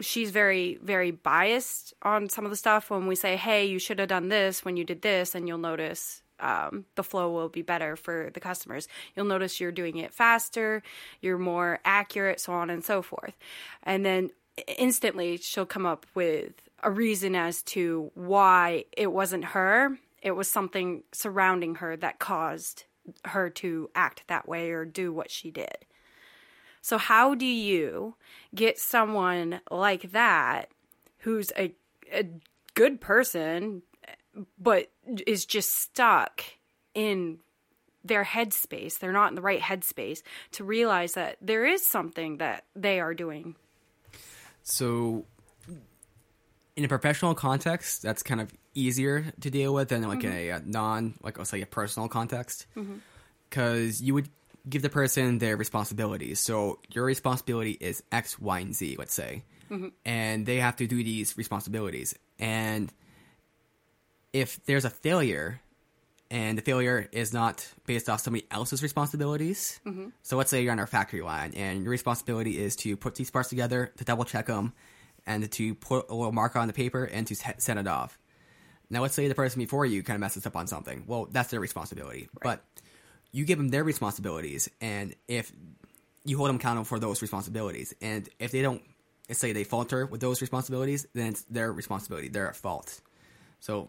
she's 0.01 0.31
very 0.31 0.79
very 0.83 1.11
biased 1.11 1.95
on 2.03 2.29
some 2.29 2.45
of 2.45 2.51
the 2.51 2.57
stuff 2.57 2.91
when 2.91 3.07
we 3.07 3.15
say 3.15 3.37
hey 3.37 3.65
you 3.65 3.79
should 3.79 3.99
have 3.99 4.09
done 4.09 4.29
this 4.29 4.65
when 4.65 4.77
you 4.77 4.85
did 4.85 5.03
this 5.03 5.35
and 5.35 5.49
you'll 5.49 5.59
notice 5.59 6.23
um, 6.41 6.85
the 6.95 7.03
flow 7.03 7.33
will 7.33 7.49
be 7.49 7.63
better 7.63 7.97
for 7.97 8.31
the 8.33 8.41
customers 8.41 8.87
you'll 9.17 9.27
notice 9.27 9.59
you're 9.59 9.73
doing 9.73 9.97
it 9.97 10.13
faster 10.15 10.83
you're 11.21 11.39
more 11.39 11.81
accurate 11.85 12.39
so 12.39 12.53
on 12.53 12.71
and 12.71 12.85
so 12.85 13.03
forth 13.03 13.35
and 13.83 14.05
then 14.05 14.31
instantly 14.77 15.37
she'll 15.37 15.67
come 15.67 15.87
up 15.87 16.07
with 16.15 16.53
a 16.83 16.91
reason 16.91 17.35
as 17.35 17.63
to 17.63 18.11
why 18.15 18.85
it 18.97 19.13
wasn't 19.13 19.47
her. 19.47 19.99
It 20.23 20.33
was 20.33 20.49
something 20.49 21.03
surrounding 21.13 21.77
her 21.77 21.97
that 21.97 22.19
caused 22.19 22.85
her 23.25 23.51
to 23.51 23.91
act 23.95 24.25
that 24.29 24.49
way 24.49 24.71
or 24.71 24.85
do 24.85 25.13
what 25.13 25.31
she 25.31 25.51
did. 25.51 25.87
So, 26.88 26.96
how 26.96 27.35
do 27.35 27.44
you 27.44 28.14
get 28.55 28.79
someone 28.79 29.61
like 29.70 30.12
that 30.12 30.70
who's 31.18 31.53
a, 31.55 31.74
a 32.11 32.24
good 32.72 32.98
person, 32.98 33.83
but 34.59 34.90
is 35.27 35.44
just 35.44 35.68
stuck 35.83 36.42
in 36.94 37.40
their 38.03 38.24
headspace? 38.24 38.98
They're 38.98 39.12
not 39.12 39.29
in 39.29 39.35
the 39.35 39.42
right 39.42 39.61
headspace 39.61 40.22
to 40.53 40.64
realize 40.64 41.12
that 41.12 41.37
there 41.42 41.66
is 41.66 41.87
something 41.87 42.38
that 42.38 42.64
they 42.74 43.01
are 43.01 43.12
doing. 43.12 43.55
So, 44.62 45.27
in 46.74 46.87
a 46.87 46.88
professional 46.88 47.35
context, 47.35 48.01
that's 48.01 48.22
kind 48.22 48.40
of 48.40 48.51
easier 48.72 49.27
to 49.42 49.51
deal 49.51 49.74
with 49.74 49.90
than 49.90 50.09
like 50.09 50.20
mm-hmm. 50.20 50.33
a, 50.33 50.48
a 50.48 50.62
non, 50.64 51.18
like 51.22 51.37
let's 51.37 51.51
say 51.51 51.61
a 51.61 51.66
personal 51.66 52.09
context, 52.09 52.64
mm-hmm. 52.74 52.94
because 53.51 54.01
you 54.01 54.14
would 54.14 54.31
give 54.68 54.83
the 54.83 54.90
person 54.90 55.38
their 55.38 55.57
responsibilities. 55.57 56.40
So 56.40 56.81
your 56.92 57.04
responsibility 57.04 57.72
is 57.72 58.02
X, 58.12 58.38
Y, 58.38 58.59
and 58.59 58.74
Z, 58.74 58.96
let's 58.98 59.14
say, 59.14 59.44
mm-hmm. 59.70 59.88
and 60.04 60.46
they 60.46 60.57
have 60.57 60.76
to 60.76 60.87
do 60.87 61.02
these 61.02 61.37
responsibilities. 61.37 62.14
And 62.38 62.92
if 64.33 64.62
there's 64.66 64.85
a 64.85 64.90
failure, 64.90 65.61
and 66.31 66.59
the 66.59 66.62
failure 66.62 67.09
is 67.11 67.33
not 67.33 67.66
based 67.87 68.09
off 68.11 68.20
somebody 68.20 68.46
else's 68.50 68.83
responsibilities. 68.83 69.81
Mm-hmm. 69.87 70.09
So 70.22 70.37
let's 70.37 70.50
say 70.50 70.62
you're 70.62 70.72
on 70.72 70.78
our 70.78 70.87
factory 70.87 71.22
line, 71.22 71.54
and 71.57 71.83
your 71.83 71.90
responsibility 71.90 72.59
is 72.59 72.76
to 72.76 72.96
put 72.96 73.14
these 73.14 73.31
parts 73.31 73.48
together, 73.48 73.92
to 73.96 74.04
double 74.04 74.24
check 74.24 74.46
them, 74.46 74.74
and 75.26 75.50
to 75.52 75.74
put 75.74 76.11
a 76.11 76.14
little 76.14 76.33
marker 76.33 76.59
on 76.59 76.66
the 76.66 76.74
paper 76.74 77.04
and 77.04 77.26
to 77.28 77.35
send 77.35 77.78
it 77.78 77.87
off. 77.87 78.18
Now, 78.90 79.02
let's 79.02 79.14
say 79.14 79.28
the 79.28 79.35
person 79.35 79.59
before 79.61 79.85
you 79.85 80.02
kind 80.02 80.16
of 80.16 80.20
messes 80.20 80.46
up 80.46 80.57
on 80.57 80.66
something. 80.66 81.04
Well, 81.07 81.28
that's 81.31 81.50
their 81.50 81.61
responsibility. 81.61 82.28
But 82.42 82.62
you 83.33 83.45
give 83.45 83.59
them 83.59 83.69
their 83.69 83.85
responsibilities, 83.85 84.69
and 84.81 85.14
if 85.27 85.53
you 86.25 86.37
hold 86.37 86.49
them 86.49 86.57
accountable 86.57 86.85
for 86.85 86.99
those 86.99 87.23
responsibilities, 87.23 87.95
and 88.01 88.29
if 88.38 88.53
they 88.53 88.62
don't, 88.62 88.83
say 89.31 89.53
they 89.53 89.64
falter 89.64 90.07
with 90.07 90.21
those 90.21 90.41
responsibilities, 90.41 91.07
then 91.14 91.29
it's 91.29 91.43
their 91.43 91.73
responsibility. 91.73 92.29
They're 92.29 92.49
at 92.49 92.57
fault. 92.57 93.01
So, 93.61 93.88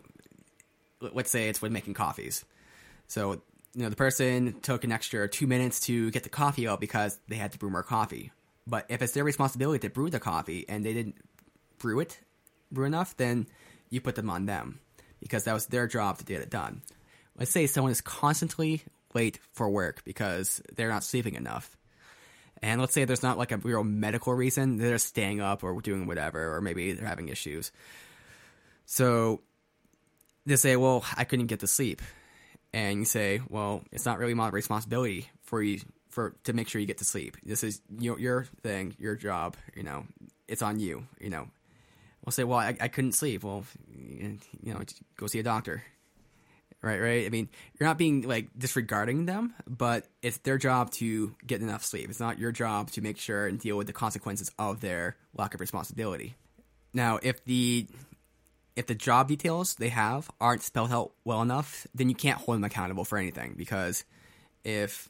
let's 0.99 1.31
say 1.31 1.47
it's 1.47 1.61
with 1.61 1.71
making 1.71 1.93
coffees. 1.93 2.43
So, 3.07 3.41
you 3.73 3.83
know, 3.83 3.89
the 3.89 3.95
person 3.95 4.59
took 4.61 4.83
an 4.83 4.91
extra 4.91 5.27
two 5.29 5.47
minutes 5.47 5.79
to 5.81 6.11
get 6.11 6.23
the 6.23 6.29
coffee 6.29 6.67
out 6.67 6.79
because 6.79 7.17
they 7.27 7.35
had 7.35 7.53
to 7.53 7.59
brew 7.59 7.69
more 7.69 7.83
coffee. 7.83 8.31
But 8.67 8.85
if 8.89 9.01
it's 9.01 9.13
their 9.13 9.23
responsibility 9.23 9.87
to 9.87 9.93
brew 9.93 10.09
the 10.09 10.19
coffee 10.19 10.65
and 10.67 10.85
they 10.85 10.93
didn't 10.93 11.15
brew 11.77 11.99
it, 12.01 12.19
brew 12.71 12.85
enough, 12.85 13.15
then 13.17 13.47
you 13.89 14.01
put 14.01 14.15
them 14.15 14.29
on 14.29 14.45
them 14.45 14.79
because 15.19 15.45
that 15.45 15.53
was 15.53 15.67
their 15.67 15.87
job 15.87 16.17
to 16.17 16.25
get 16.25 16.41
it 16.41 16.49
done. 16.49 16.81
Let's 17.37 17.51
say 17.51 17.67
someone 17.67 17.91
is 17.91 18.01
constantly 18.01 18.83
late 19.13 19.39
for 19.53 19.69
work 19.69 20.03
because 20.05 20.61
they're 20.75 20.89
not 20.89 21.03
sleeping 21.03 21.35
enough. 21.35 21.75
And 22.61 22.81
let's 22.81 22.93
say 22.93 23.05
there's 23.05 23.23
not 23.23 23.37
like 23.37 23.51
a 23.51 23.57
real 23.57 23.83
medical 23.83 24.33
reason, 24.33 24.77
they're 24.77 24.97
staying 24.97 25.39
up 25.39 25.63
or 25.63 25.79
doing 25.81 26.07
whatever, 26.07 26.55
or 26.55 26.61
maybe 26.61 26.91
they're 26.91 27.07
having 27.07 27.29
issues. 27.29 27.71
So 28.85 29.41
they 30.45 30.57
say, 30.57 30.75
Well, 30.75 31.05
I 31.15 31.23
couldn't 31.23 31.47
get 31.47 31.61
to 31.61 31.67
sleep. 31.67 32.01
And 32.73 32.99
you 32.99 33.05
say, 33.05 33.41
Well, 33.47 33.83
it's 33.91 34.05
not 34.05 34.19
really 34.19 34.33
my 34.33 34.49
responsibility 34.49 35.29
for 35.43 35.61
you 35.61 35.79
for 36.09 36.35
to 36.45 36.53
make 36.53 36.67
sure 36.67 36.81
you 36.81 36.87
get 36.87 36.97
to 36.97 37.05
sleep. 37.05 37.37
This 37.45 37.63
is 37.63 37.81
your 37.97 38.19
your 38.19 38.43
thing, 38.61 38.95
your 38.99 39.15
job, 39.15 39.55
you 39.75 39.83
know. 39.83 40.05
It's 40.47 40.61
on 40.63 40.79
you, 40.79 41.05
you 41.19 41.29
know. 41.29 41.47
We'll 42.25 42.31
say, 42.31 42.43
Well, 42.43 42.59
I, 42.59 42.75
I 42.81 42.87
couldn't 42.89 43.13
sleep. 43.13 43.43
Well, 43.43 43.63
you 43.95 44.39
know, 44.65 44.81
go 45.15 45.27
see 45.27 45.39
a 45.39 45.43
doctor 45.43 45.83
right 46.81 46.99
right? 46.99 47.25
I 47.25 47.29
mean 47.29 47.49
you're 47.79 47.87
not 47.87 47.97
being 47.97 48.21
like 48.21 48.49
disregarding 48.57 49.25
them 49.25 49.53
but 49.67 50.05
it's 50.21 50.37
their 50.39 50.57
job 50.57 50.91
to 50.93 51.35
get 51.45 51.61
enough 51.61 51.83
sleep. 51.83 52.09
It's 52.09 52.19
not 52.19 52.39
your 52.39 52.51
job 52.51 52.91
to 52.91 53.01
make 53.01 53.17
sure 53.17 53.47
and 53.47 53.59
deal 53.59 53.77
with 53.77 53.87
the 53.87 53.93
consequences 53.93 54.51
of 54.57 54.81
their 54.81 55.17
lack 55.35 55.53
of 55.53 55.61
responsibility. 55.61 56.35
Now 56.93 57.19
if 57.21 57.43
the 57.45 57.87
if 58.75 58.87
the 58.87 58.95
job 58.95 59.27
details 59.27 59.75
they 59.75 59.89
have 59.89 60.29
aren't 60.39 60.63
spelled 60.63 60.91
out 60.91 61.11
well 61.25 61.41
enough 61.41 61.85
then 61.93 62.09
you 62.09 62.15
can't 62.15 62.39
hold 62.39 62.55
them 62.55 62.63
accountable 62.63 63.05
for 63.05 63.17
anything 63.17 63.55
because 63.57 64.03
if 64.63 65.09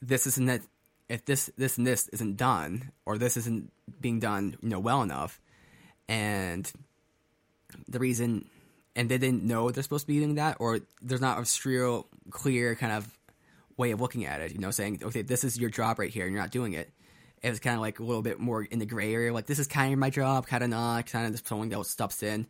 this 0.00 0.26
isn't 0.26 0.62
if 1.08 1.24
this 1.24 1.50
this 1.56 1.78
and 1.78 1.86
this 1.86 2.08
isn't 2.08 2.36
done 2.36 2.90
or 3.04 3.18
this 3.18 3.36
isn't 3.36 3.72
being 4.00 4.20
done 4.20 4.56
you 4.60 4.68
know 4.68 4.78
well 4.78 5.02
enough 5.02 5.40
and 6.08 6.72
the 7.88 7.98
reason 7.98 8.48
and 8.96 9.08
they 9.08 9.18
didn't 9.18 9.44
know 9.44 9.70
they're 9.70 9.84
supposed 9.84 10.04
to 10.04 10.12
be 10.12 10.18
doing 10.18 10.34
that, 10.34 10.56
or 10.58 10.80
there's 11.00 11.20
not 11.20 11.38
a 11.38 11.68
real 11.68 12.08
clear 12.30 12.74
kind 12.74 12.92
of 12.92 13.06
way 13.76 13.92
of 13.92 14.00
looking 14.00 14.24
at 14.24 14.40
it. 14.40 14.52
You 14.52 14.58
know, 14.58 14.72
saying, 14.72 15.02
okay, 15.04 15.22
this 15.22 15.44
is 15.44 15.56
your 15.56 15.70
job 15.70 16.00
right 16.00 16.10
here, 16.10 16.24
and 16.24 16.32
you're 16.32 16.42
not 16.42 16.50
doing 16.50 16.72
it. 16.72 16.90
It's 17.42 17.60
kind 17.60 17.76
of 17.76 17.82
like 17.82 18.00
a 18.00 18.02
little 18.02 18.22
bit 18.22 18.40
more 18.40 18.64
in 18.64 18.80
the 18.80 18.86
gray 18.86 19.12
area, 19.14 19.32
like 19.32 19.46
this 19.46 19.60
is 19.60 19.68
kind 19.68 19.92
of 19.92 19.98
my 19.98 20.10
job, 20.10 20.46
kind 20.46 20.64
of 20.64 20.70
not, 20.70 21.06
kind 21.06 21.26
of 21.26 21.32
just 21.32 21.46
someone 21.46 21.72
else 21.72 21.90
steps 21.90 22.22
in. 22.22 22.46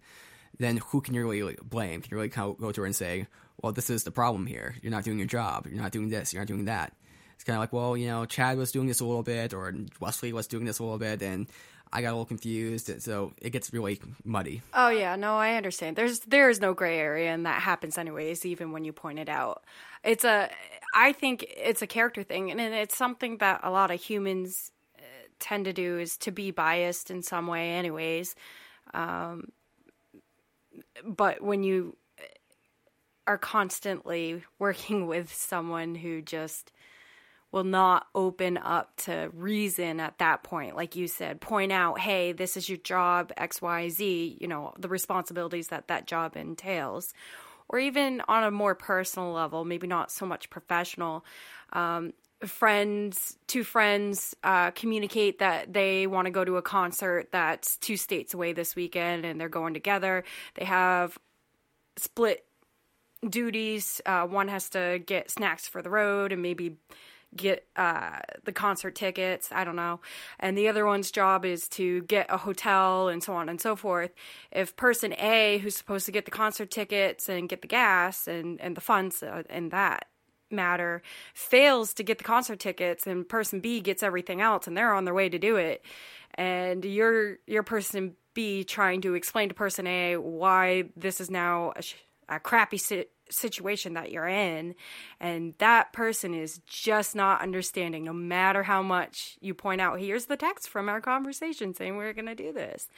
Then 0.58 0.78
who 0.78 1.02
can 1.02 1.12
you 1.12 1.22
really 1.22 1.42
like, 1.42 1.60
blame? 1.60 2.00
Can 2.00 2.10
you 2.12 2.16
really 2.16 2.28
go 2.28 2.72
to 2.72 2.80
her 2.80 2.86
and 2.86 2.96
say, 2.96 3.26
well, 3.60 3.72
this 3.72 3.90
is 3.90 4.04
the 4.04 4.10
problem 4.10 4.46
here. 4.46 4.76
You're 4.80 4.92
not 4.92 5.04
doing 5.04 5.18
your 5.18 5.26
job. 5.26 5.66
You're 5.66 5.82
not 5.82 5.92
doing 5.92 6.08
this. 6.08 6.32
You're 6.32 6.42
not 6.42 6.48
doing 6.48 6.66
that. 6.66 6.94
It's 7.34 7.44
kind 7.44 7.56
of 7.56 7.60
like, 7.60 7.72
well, 7.72 7.96
you 7.96 8.06
know, 8.06 8.24
Chad 8.24 8.56
was 8.56 8.72
doing 8.72 8.86
this 8.86 9.00
a 9.00 9.04
little 9.04 9.22
bit, 9.22 9.52
or 9.52 9.74
Wesley 10.00 10.32
was 10.32 10.46
doing 10.46 10.64
this 10.64 10.78
a 10.78 10.84
little 10.84 10.98
bit, 10.98 11.20
and 11.20 11.46
I 11.92 12.02
got 12.02 12.08
a 12.08 12.12
little 12.12 12.24
confused, 12.24 12.90
so 13.02 13.32
it 13.40 13.50
gets 13.50 13.72
really 13.72 14.00
muddy. 14.24 14.62
Oh 14.74 14.88
yeah, 14.88 15.16
no, 15.16 15.36
I 15.36 15.54
understand. 15.54 15.96
There's 15.96 16.20
there 16.20 16.50
is 16.50 16.60
no 16.60 16.74
gray 16.74 16.98
area, 16.98 17.32
and 17.32 17.46
that 17.46 17.62
happens 17.62 17.96
anyways. 17.96 18.44
Even 18.44 18.72
when 18.72 18.84
you 18.84 18.92
point 18.92 19.18
it 19.18 19.28
out, 19.28 19.64
it's 20.02 20.24
a. 20.24 20.50
I 20.94 21.12
think 21.12 21.44
it's 21.48 21.82
a 21.82 21.86
character 21.86 22.22
thing, 22.22 22.50
and 22.50 22.60
it's 22.60 22.96
something 22.96 23.38
that 23.38 23.60
a 23.62 23.70
lot 23.70 23.90
of 23.90 24.00
humans 24.00 24.72
uh, 24.98 25.02
tend 25.38 25.66
to 25.66 25.72
do 25.72 25.98
is 25.98 26.16
to 26.18 26.30
be 26.30 26.50
biased 26.50 27.10
in 27.10 27.22
some 27.22 27.46
way, 27.46 27.70
anyways. 27.70 28.34
Um, 28.92 29.52
but 31.04 31.42
when 31.42 31.62
you 31.62 31.96
are 33.26 33.38
constantly 33.38 34.44
working 34.58 35.06
with 35.08 35.32
someone 35.32 35.94
who 35.94 36.22
just 36.22 36.72
will 37.52 37.64
not 37.64 38.06
open 38.14 38.58
up 38.58 38.96
to 38.96 39.30
reason 39.32 40.00
at 40.00 40.18
that 40.18 40.42
point. 40.42 40.76
Like 40.76 40.96
you 40.96 41.06
said, 41.06 41.40
point 41.40 41.72
out, 41.72 42.00
hey, 42.00 42.32
this 42.32 42.56
is 42.56 42.68
your 42.68 42.78
job, 42.78 43.32
XYZ, 43.38 44.40
you 44.40 44.48
know, 44.48 44.74
the 44.78 44.88
responsibilities 44.88 45.68
that 45.68 45.88
that 45.88 46.06
job 46.06 46.36
entails. 46.36 47.14
Or 47.68 47.78
even 47.78 48.22
on 48.28 48.44
a 48.44 48.50
more 48.50 48.74
personal 48.74 49.32
level, 49.32 49.64
maybe 49.64 49.86
not 49.86 50.10
so 50.10 50.26
much 50.26 50.50
professional. 50.50 51.24
Um, 51.72 52.12
friends, 52.44 53.38
two 53.46 53.64
friends 53.64 54.36
uh, 54.44 54.70
communicate 54.72 55.38
that 55.38 55.72
they 55.72 56.06
want 56.06 56.26
to 56.26 56.30
go 56.30 56.44
to 56.44 56.56
a 56.56 56.62
concert 56.62 57.28
that's 57.32 57.76
two 57.78 57.96
states 57.96 58.34
away 58.34 58.52
this 58.52 58.76
weekend 58.76 59.24
and 59.24 59.40
they're 59.40 59.48
going 59.48 59.74
together. 59.74 60.24
They 60.54 60.64
have 60.64 61.18
split 61.96 62.44
duties. 63.28 64.00
Uh, 64.04 64.26
one 64.26 64.48
has 64.48 64.68
to 64.70 65.00
get 65.04 65.30
snacks 65.30 65.66
for 65.66 65.82
the 65.82 65.90
road 65.90 66.32
and 66.32 66.42
maybe 66.42 66.76
get 67.36 67.66
uh, 67.76 68.18
the 68.44 68.52
concert 68.52 68.94
tickets. 68.94 69.50
I 69.52 69.64
don't 69.64 69.76
know. 69.76 70.00
And 70.40 70.56
the 70.56 70.68
other 70.68 70.86
one's 70.86 71.10
job 71.10 71.44
is 71.44 71.68
to 71.70 72.02
get 72.02 72.26
a 72.28 72.38
hotel 72.38 73.08
and 73.08 73.22
so 73.22 73.34
on 73.34 73.48
and 73.48 73.60
so 73.60 73.76
forth. 73.76 74.12
If 74.50 74.76
person 74.76 75.12
A, 75.14 75.58
who's 75.58 75.76
supposed 75.76 76.06
to 76.06 76.12
get 76.12 76.24
the 76.24 76.30
concert 76.30 76.70
tickets 76.70 77.28
and 77.28 77.48
get 77.48 77.62
the 77.62 77.68
gas 77.68 78.26
and, 78.26 78.60
and 78.60 78.76
the 78.76 78.80
funds 78.80 79.22
uh, 79.22 79.42
and 79.48 79.70
that 79.70 80.06
matter, 80.50 81.02
fails 81.34 81.92
to 81.94 82.02
get 82.02 82.18
the 82.18 82.24
concert 82.24 82.58
tickets, 82.60 83.06
and 83.06 83.28
person 83.28 83.60
B 83.60 83.80
gets 83.80 84.02
everything 84.02 84.40
else, 84.40 84.66
and 84.66 84.76
they're 84.76 84.94
on 84.94 85.04
their 85.04 85.14
way 85.14 85.28
to 85.28 85.38
do 85.38 85.56
it, 85.56 85.84
and 86.34 86.84
you're 86.84 87.38
you're 87.46 87.62
person 87.62 88.14
B 88.34 88.64
trying 88.64 89.00
to 89.02 89.14
explain 89.14 89.48
to 89.48 89.54
person 89.54 89.86
A 89.86 90.16
why 90.16 90.84
this 90.96 91.20
is 91.20 91.30
now 91.30 91.72
a, 91.76 92.36
a 92.36 92.40
crappy 92.40 92.78
si- 92.78 93.06
situation 93.30 93.94
that 93.94 94.10
you're 94.12 94.26
in 94.28 94.74
and 95.20 95.54
that 95.58 95.92
person 95.92 96.32
is 96.34 96.60
just 96.66 97.14
not 97.16 97.40
understanding 97.40 98.04
no 98.04 98.12
matter 98.12 98.62
how 98.62 98.82
much 98.82 99.36
you 99.40 99.52
point 99.54 99.80
out 99.80 99.98
here's 99.98 100.26
the 100.26 100.36
text 100.36 100.68
from 100.68 100.88
our 100.88 101.00
conversation 101.00 101.74
saying 101.74 101.96
we're 101.96 102.12
going 102.12 102.26
to 102.26 102.34
do 102.34 102.52
this 102.52 102.88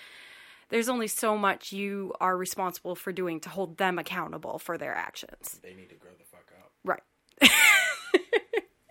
there's 0.70 0.88
only 0.90 1.08
so 1.08 1.36
much 1.38 1.72
you 1.72 2.12
are 2.20 2.36
responsible 2.36 2.94
for 2.94 3.10
doing 3.12 3.40
to 3.40 3.48
hold 3.48 3.78
them 3.78 3.98
accountable 3.98 4.58
for 4.58 4.76
their 4.76 4.94
actions 4.94 5.60
They 5.62 5.74
need 5.74 5.88
to 5.88 5.94
grow 5.96 6.10
the 6.18 6.24
fuck 6.24 6.52
up. 6.58 6.72
right 6.84 7.02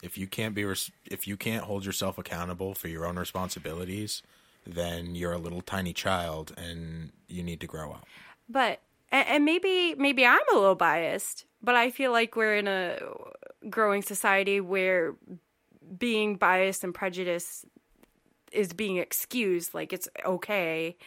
If 0.04 0.16
you 0.18 0.28
can't 0.28 0.54
be 0.54 0.64
res- 0.64 0.92
if 1.06 1.28
you 1.28 1.36
can't 1.38 1.64
hold 1.64 1.84
yourself 1.84 2.18
accountable 2.20 2.76
for 2.76 2.88
your 2.88 3.06
own 3.06 3.18
responsibilities, 3.18 4.22
then 4.66 5.16
you're 5.16 5.34
a 5.34 5.40
little 5.40 5.62
tiny 5.62 5.92
child 5.92 6.54
and 6.56 7.12
you 7.28 7.42
need 7.42 7.60
to 7.62 7.68
grow 7.68 7.92
up. 7.94 8.06
but 8.48 8.80
and, 9.12 9.28
and 9.28 9.46
maybe 9.46 9.96
maybe 9.98 10.26
I'm 10.26 10.40
a 10.52 10.56
little 10.56 10.76
biased, 10.76 11.46
but 11.62 11.76
I 11.76 11.90
feel 11.92 12.12
like 12.12 12.36
we're 12.36 12.56
in 12.56 12.68
a 12.68 12.98
growing 13.70 14.02
society 14.02 14.60
where 14.62 15.16
being 15.98 16.36
biased 16.36 16.84
and 16.84 16.94
prejudiced 16.94 17.66
is 18.52 18.74
being 18.74 18.98
excused, 18.98 19.74
like 19.74 19.94
it's 19.94 20.08
okay. 20.26 20.98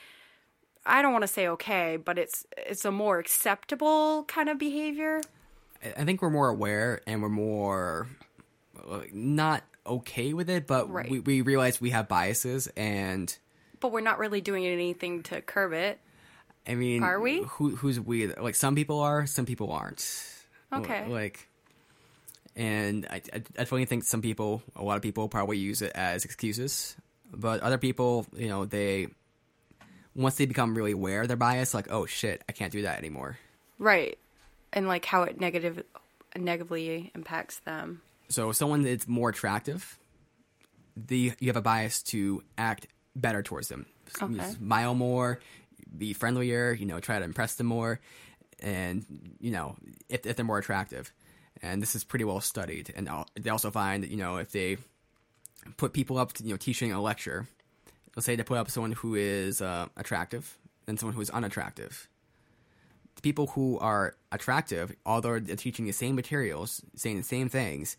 I 0.86 1.02
don't 1.02 1.12
want 1.12 1.22
to 1.22 1.28
say 1.28 1.46
okay, 1.48 1.96
but 1.96 2.18
it's 2.18 2.46
it's 2.56 2.84
a 2.84 2.90
more 2.90 3.18
acceptable 3.18 4.24
kind 4.24 4.48
of 4.48 4.58
behavior. 4.58 5.20
I- 5.96 6.04
think 6.04 6.20
we're 6.22 6.30
more 6.30 6.48
aware 6.48 7.00
and 7.06 7.22
we're 7.22 7.28
more 7.28 8.08
not 9.12 9.62
okay 9.86 10.32
with 10.32 10.48
it, 10.50 10.66
but 10.66 10.90
Right. 10.90 11.10
we, 11.10 11.20
we 11.20 11.40
realize 11.42 11.80
we 11.80 11.90
have 11.90 12.08
biases 12.08 12.66
and. 12.76 13.36
But 13.80 13.92
we're 13.92 14.00
not 14.00 14.18
really 14.18 14.40
doing 14.40 14.66
anything 14.66 15.22
to 15.24 15.40
curb 15.40 15.72
it. 15.72 16.00
I 16.66 16.74
mean, 16.74 17.02
Are 17.02 17.20
we? 17.20 17.42
Who, 17.42 17.76
who's 17.76 17.98
we? 17.98 18.28
Like 18.28 18.54
some 18.54 18.74
people 18.74 19.00
are, 19.00 19.26
some 19.26 19.46
people 19.46 19.72
aren't. 19.72 20.04
Okay. 20.72 21.06
Like, 21.06 21.48
and 22.56 23.06
I, 23.10 23.22
I 23.32 23.38
definitely 23.38 23.86
think 23.86 24.04
some 24.04 24.22
people, 24.22 24.62
a 24.76 24.82
lot 24.82 24.96
of 24.96 25.02
people, 25.02 25.28
probably 25.28 25.58
use 25.58 25.82
it 25.82 25.92
as 25.94 26.24
excuses, 26.24 26.96
but 27.32 27.60
other 27.60 27.78
people, 27.78 28.26
you 28.36 28.48
know, 28.48 28.64
they 28.66 29.08
once 30.14 30.36
they 30.36 30.46
become 30.46 30.74
really 30.74 30.92
aware 30.92 31.22
of 31.22 31.28
their 31.28 31.36
bias, 31.36 31.72
like, 31.74 31.90
oh 31.90 32.06
shit, 32.06 32.42
I 32.48 32.52
can't 32.52 32.72
do 32.72 32.82
that 32.82 32.98
anymore. 32.98 33.38
Right. 33.78 34.18
And 34.72 34.86
like 34.86 35.04
how 35.04 35.22
it 35.22 35.40
negative 35.40 35.82
negatively 36.36 37.10
impacts 37.14 37.58
them. 37.60 38.02
So, 38.28 38.52
someone 38.52 38.82
that's 38.82 39.08
more 39.08 39.30
attractive, 39.30 39.98
the 40.96 41.32
you 41.40 41.48
have 41.48 41.56
a 41.56 41.62
bias 41.62 42.02
to 42.04 42.42
act 42.58 42.86
better 43.16 43.42
towards 43.42 43.68
them, 43.68 43.86
Okay. 44.22 44.42
smile 44.52 44.94
more, 44.94 45.40
be 45.96 46.12
friendlier, 46.12 46.72
you 46.72 46.86
know, 46.86 47.00
try 47.00 47.18
to 47.18 47.24
impress 47.24 47.54
them 47.54 47.66
more, 47.66 48.00
and 48.60 49.04
you 49.40 49.50
know, 49.50 49.76
if 50.08 50.26
if 50.26 50.36
they're 50.36 50.44
more 50.44 50.58
attractive, 50.58 51.12
and 51.62 51.82
this 51.82 51.94
is 51.94 52.04
pretty 52.04 52.24
well 52.24 52.40
studied, 52.40 52.92
and 52.96 53.08
they 53.38 53.50
also 53.50 53.70
find 53.70 54.02
that 54.02 54.10
you 54.10 54.16
know 54.16 54.36
if 54.36 54.52
they 54.52 54.76
put 55.76 55.92
people 55.92 56.18
up, 56.18 56.32
to, 56.34 56.44
you 56.44 56.50
know, 56.50 56.56
teaching 56.56 56.92
a 56.92 57.00
lecture, 57.00 57.46
let's 58.16 58.26
say 58.26 58.36
they 58.36 58.42
put 58.42 58.58
up 58.58 58.70
someone 58.70 58.92
who 58.92 59.14
is 59.14 59.60
uh, 59.60 59.86
attractive 59.96 60.58
and 60.86 60.98
someone 60.98 61.14
who 61.14 61.20
is 61.20 61.30
unattractive. 61.30 62.08
The 63.16 63.22
people 63.22 63.48
who 63.48 63.78
are 63.78 64.14
attractive, 64.32 64.94
although 65.04 65.38
they're 65.38 65.56
teaching 65.56 65.86
the 65.86 65.92
same 65.92 66.14
materials, 66.14 66.82
saying 66.96 67.18
the 67.18 67.22
same 67.22 67.48
things, 67.48 67.96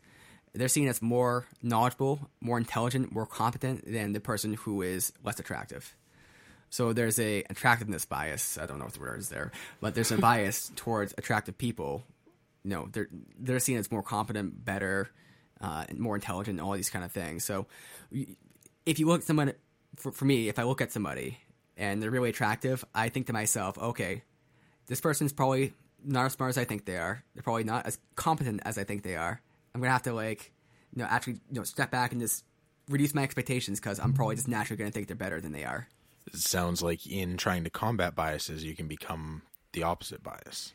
they're 0.54 0.68
seen 0.68 0.88
as 0.88 1.02
more 1.02 1.46
knowledgeable, 1.62 2.30
more 2.42 2.58
intelligent, 2.58 3.12
more 3.12 3.26
competent 3.26 3.86
than 3.86 4.14
the 4.14 4.20
person 4.20 4.54
who 4.54 4.82
is 4.82 5.14
less 5.24 5.40
attractive. 5.40 5.96
So 6.72 6.94
there's 6.94 7.20
a 7.20 7.44
attractiveness 7.50 8.06
bias. 8.06 8.58
I 8.58 8.66
don't 8.66 8.80
know 8.80 8.86
what 8.86 8.94
the 8.94 9.02
word 9.02 9.20
is 9.20 9.30
there, 9.30 9.52
but 9.82 9.94
there's 9.94 10.12
a 10.12 10.18
bias 10.30 10.72
towards 10.76 11.14
attractive 11.18 11.58
people. 11.58 12.04
You 12.64 12.72
know, 12.72 12.90
they're 12.92 13.10
they're 13.38 13.60
seen 13.60 13.78
as 13.78 13.92
more 13.92 14.02
competent, 14.02 14.66
better, 14.66 15.10
uh, 15.60 15.84
and 15.90 16.00
more 16.00 16.16
intelligent, 16.16 16.60
all 16.62 16.72
these 16.72 16.90
kind 16.90 17.04
of 17.04 17.12
things. 17.12 17.44
So 17.44 17.68
if 18.86 19.00
you 19.00 19.06
look 19.06 19.22
at 19.22 19.28
someone, 19.28 19.54
for, 19.98 20.14
for 20.14 20.26
me, 20.26 20.48
if 20.48 20.58
I 20.58 20.64
look 20.64 20.82
at 20.82 20.94
somebody 20.94 21.38
and 21.76 22.02
they're 22.02 22.10
really 22.10 22.30
attractive, 22.30 22.86
I 22.96 23.10
think 23.10 23.28
to 23.28 23.34
myself, 23.34 23.78
okay, 23.78 24.24
this 24.88 25.02
person's 25.02 25.34
probably 25.34 25.74
not 26.04 26.26
as 26.26 26.34
smart 26.34 26.50
as 26.52 26.58
I 26.58 26.64
think 26.64 26.86
they 26.86 26.98
are. 26.98 27.24
They're 27.34 27.44
probably 27.44 27.66
not 27.66 27.86
as 27.86 28.00
competent 28.16 28.62
as 28.64 28.78
I 28.78 28.86
think 28.86 29.04
they 29.04 29.18
are. 29.18 29.42
I'm 29.76 29.82
gonna 29.82 29.92
have 29.92 30.04
to 30.04 30.14
like, 30.14 30.54
you 30.96 31.04
know, 31.04 31.08
actually, 31.10 31.34
you 31.50 31.60
know, 31.60 31.64
step 31.64 31.92
back 31.92 32.14
and 32.14 32.22
just 32.22 32.46
reduce 32.88 33.14
my 33.14 33.24
expectations 33.24 33.80
because 33.80 34.00
I'm 34.00 34.14
probably 34.14 34.36
just 34.36 34.48
naturally 34.48 34.78
gonna 34.78 34.92
think 34.92 35.08
they're 35.08 35.18
better 35.18 35.42
than 35.42 35.52
they 35.52 35.66
are. 35.66 35.90
It 36.28 36.36
sounds 36.36 36.82
like 36.82 37.06
in 37.08 37.38
trying 37.38 37.64
to 37.64 37.70
combat 37.70 38.16
biases, 38.16 38.64
you 38.64 38.76
can 38.76 38.88
become 38.88 39.42
the 39.74 39.84
opposite 39.84 40.24
bias. 40.24 40.74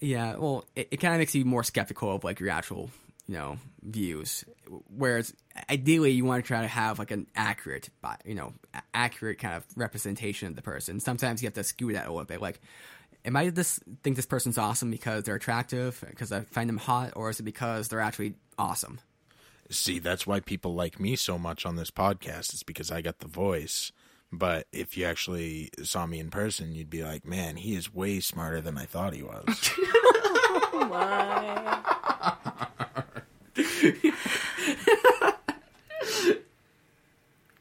Yeah, 0.00 0.36
well, 0.36 0.64
it, 0.74 0.88
it 0.90 0.96
kind 0.98 1.14
of 1.14 1.18
makes 1.18 1.34
you 1.34 1.44
more 1.44 1.64
skeptical 1.64 2.14
of 2.14 2.24
like 2.24 2.40
your 2.40 2.50
actual, 2.50 2.90
you 3.26 3.34
know, 3.34 3.58
views. 3.82 4.44
Whereas 4.88 5.32
ideally, 5.70 6.10
you 6.10 6.24
want 6.24 6.44
to 6.44 6.46
try 6.46 6.60
to 6.60 6.66
have 6.66 6.98
like 6.98 7.10
an 7.10 7.26
accurate, 7.36 7.88
you 8.24 8.34
know, 8.34 8.52
accurate 8.92 9.38
kind 9.38 9.54
of 9.54 9.64
representation 9.76 10.48
of 10.48 10.56
the 10.56 10.62
person. 10.62 11.00
Sometimes 11.00 11.42
you 11.42 11.46
have 11.46 11.54
to 11.54 11.64
skew 11.64 11.92
that 11.92 12.06
a 12.06 12.10
little 12.10 12.24
bit. 12.24 12.40
Like, 12.40 12.60
am 13.24 13.36
I 13.36 13.50
just 13.50 13.80
think 14.02 14.16
this 14.16 14.26
person's 14.26 14.58
awesome 14.58 14.90
because 14.90 15.24
they're 15.24 15.36
attractive, 15.36 16.04
because 16.08 16.32
I 16.32 16.40
find 16.40 16.68
them 16.68 16.78
hot, 16.78 17.12
or 17.16 17.30
is 17.30 17.40
it 17.40 17.44
because 17.44 17.88
they're 17.88 18.00
actually 18.00 18.34
awesome? 18.58 18.98
See, 19.70 20.00
that's 20.00 20.26
why 20.26 20.40
people 20.40 20.74
like 20.74 21.00
me 21.00 21.16
so 21.16 21.38
much 21.38 21.64
on 21.64 21.76
this 21.76 21.90
podcast. 21.90 22.52
It's 22.52 22.62
because 22.62 22.90
I 22.90 23.00
got 23.00 23.20
the 23.20 23.28
voice. 23.28 23.92
But 24.32 24.66
if 24.72 24.96
you 24.96 25.04
actually 25.04 25.70
saw 25.82 26.06
me 26.06 26.18
in 26.18 26.30
person, 26.30 26.74
you'd 26.74 26.88
be 26.88 27.04
like, 27.04 27.26
man, 27.26 27.56
he 27.56 27.74
is 27.74 27.94
way 27.94 28.20
smarter 28.20 28.60
than 28.60 28.78
I 28.78 28.86
thought 28.86 29.12
he 29.14 29.22
was. 29.22 29.70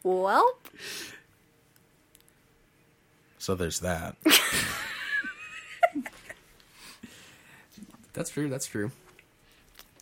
Well, 0.04 0.58
so 3.38 3.54
there's 3.54 3.82
that. 3.82 4.16
That's 8.14 8.32
true. 8.32 8.50
That's 8.50 8.66
true. 8.66 8.92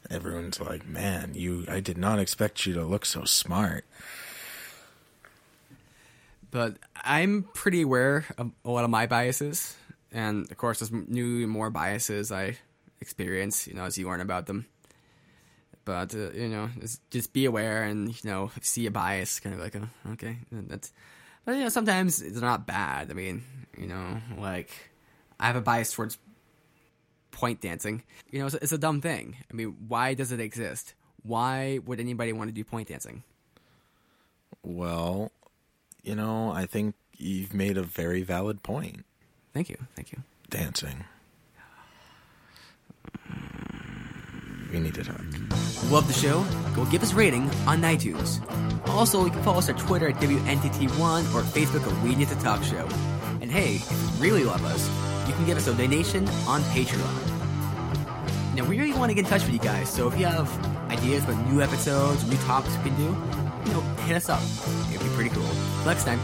Everyone's 0.10 0.60
like, 0.60 0.88
man, 0.88 1.32
you 1.36 1.66
I 1.68 1.82
did 1.82 1.98
not 1.98 2.20
expect 2.20 2.66
you 2.66 2.74
to 2.74 2.84
look 2.84 3.06
so 3.06 3.26
smart. 3.26 3.86
But 6.52 6.78
I'm 6.96 7.44
pretty 7.54 7.82
aware 7.82 8.26
of 8.38 8.52
a 8.66 8.70
lot 8.70 8.84
of 8.84 8.90
my 8.90 9.08
biases, 9.08 9.76
and 10.12 10.50
of 10.50 10.58
course, 10.58 10.80
there's 10.80 10.92
new 10.92 11.48
more 11.48 11.70
biases 11.70 12.32
I 12.32 12.58
experience, 13.02 13.68
you 13.68 13.74
know, 13.74 13.84
as 13.84 13.98
you 13.98 14.08
learn 14.08 14.22
about 14.22 14.46
them. 14.48 14.66
But 15.86 16.14
uh, 16.14 16.32
you 16.32 16.50
know, 16.50 16.70
just, 17.10 17.34
be 17.34 17.46
aware, 17.46 17.84
and 17.84 18.10
you 18.10 18.30
know, 18.30 18.52
see 18.62 18.86
a 18.86 18.92
bias, 18.92 19.40
kind 19.40 19.56
of 19.56 19.62
like, 19.62 19.76
oh, 19.76 20.12
okay, 20.14 20.38
that's. 20.52 20.92
But 21.46 21.56
you 21.56 21.64
know, 21.64 21.70
sometimes 21.70 22.22
it's 22.22 22.42
not 22.42 22.68
bad. 22.68 23.10
I 23.10 23.14
mean, 23.14 23.44
you 23.78 23.88
know, 23.88 24.20
like 24.38 24.72
I 25.40 25.48
have 25.48 25.56
a 25.56 25.62
bias 25.62 25.92
towards 25.92 26.18
point 27.32 27.62
dancing. 27.62 28.04
You 28.30 28.40
know, 28.40 28.46
it's, 28.48 28.56
it's 28.56 28.72
a 28.72 28.78
dumb 28.78 29.02
thing. 29.02 29.38
I 29.50 29.54
mean, 29.54 29.76
why 29.88 30.14
does 30.14 30.32
it 30.32 30.40
exist? 30.40 30.94
Why 31.24 31.80
would 31.86 32.00
anybody 32.00 32.34
want 32.34 32.50
to 32.50 32.54
do 32.54 32.64
point 32.64 32.90
dancing? 32.90 33.24
Well, 34.64 35.32
you 36.04 36.16
know, 36.16 36.52
I 36.52 36.66
think 36.66 36.96
you've 37.18 37.54
made 37.54 37.78
a 37.78 37.84
very 37.84 38.22
valid 38.24 38.64
point. 38.64 39.06
Thank 39.54 39.70
you, 39.70 39.78
thank 39.96 40.12
you. 40.12 40.20
Dancing. 40.50 41.06
We 44.72 44.80
need 44.80 44.94
to 44.96 45.04
talk. 45.04 45.22
Love 45.90 46.08
the 46.08 46.14
show? 46.14 46.46
Go 46.76 46.86
give 46.86 47.02
us 47.02 47.12
a 47.14 47.16
rating 47.16 47.50
on 47.66 47.82
iTunes. 47.82 48.40
Also, 48.90 49.26
you 49.26 49.32
can 49.32 49.42
follow 49.42 49.58
us 49.58 49.70
on 49.70 49.76
Twitter 49.76 50.10
at 50.10 50.16
WNTT1 50.16 51.34
or 51.34 51.42
Facebook 51.42 51.92
at 51.92 52.04
We 52.04 52.16
Need 52.16 52.28
to 52.30 52.36
Talk 52.36 52.64
Show. 52.64 52.88
And 53.42 53.52
hey, 53.52 53.76
if 53.76 53.92
you 53.92 54.24
really 54.24 54.44
love 54.44 54.64
us, 54.66 54.88
you 55.28 55.34
can 55.34 55.46
give 55.46 55.58
us 55.58 55.68
a 55.68 55.74
donation 55.74 56.28
on 56.48 56.62
Patreon. 56.64 57.30
Now, 58.56 58.66
we 58.66 58.78
really 58.80 58.94
want 58.94 59.10
to 59.10 59.16
get 59.16 59.26
in 59.26 59.30
touch 59.30 59.44
with 59.44 59.54
you 59.54 59.60
guys, 59.60 59.90
so 59.90 60.08
if 60.08 60.20
you 60.20 60.26
have 60.26 60.50
ideas 60.92 61.24
about 61.24 61.50
new 61.50 61.62
episodes, 61.62 62.28
new 62.30 62.38
topics 62.38 62.76
we 62.78 62.90
can 62.90 62.98
do, 62.98 63.16
you 63.66 63.74
know, 63.74 63.82
hit 64.06 64.18
us 64.18 64.30
up. 64.30 64.42
It'd 64.90 65.02
be 65.02 65.10
pretty 65.16 65.30
cool. 65.30 65.50
Next 65.86 66.06
time. 66.06 66.20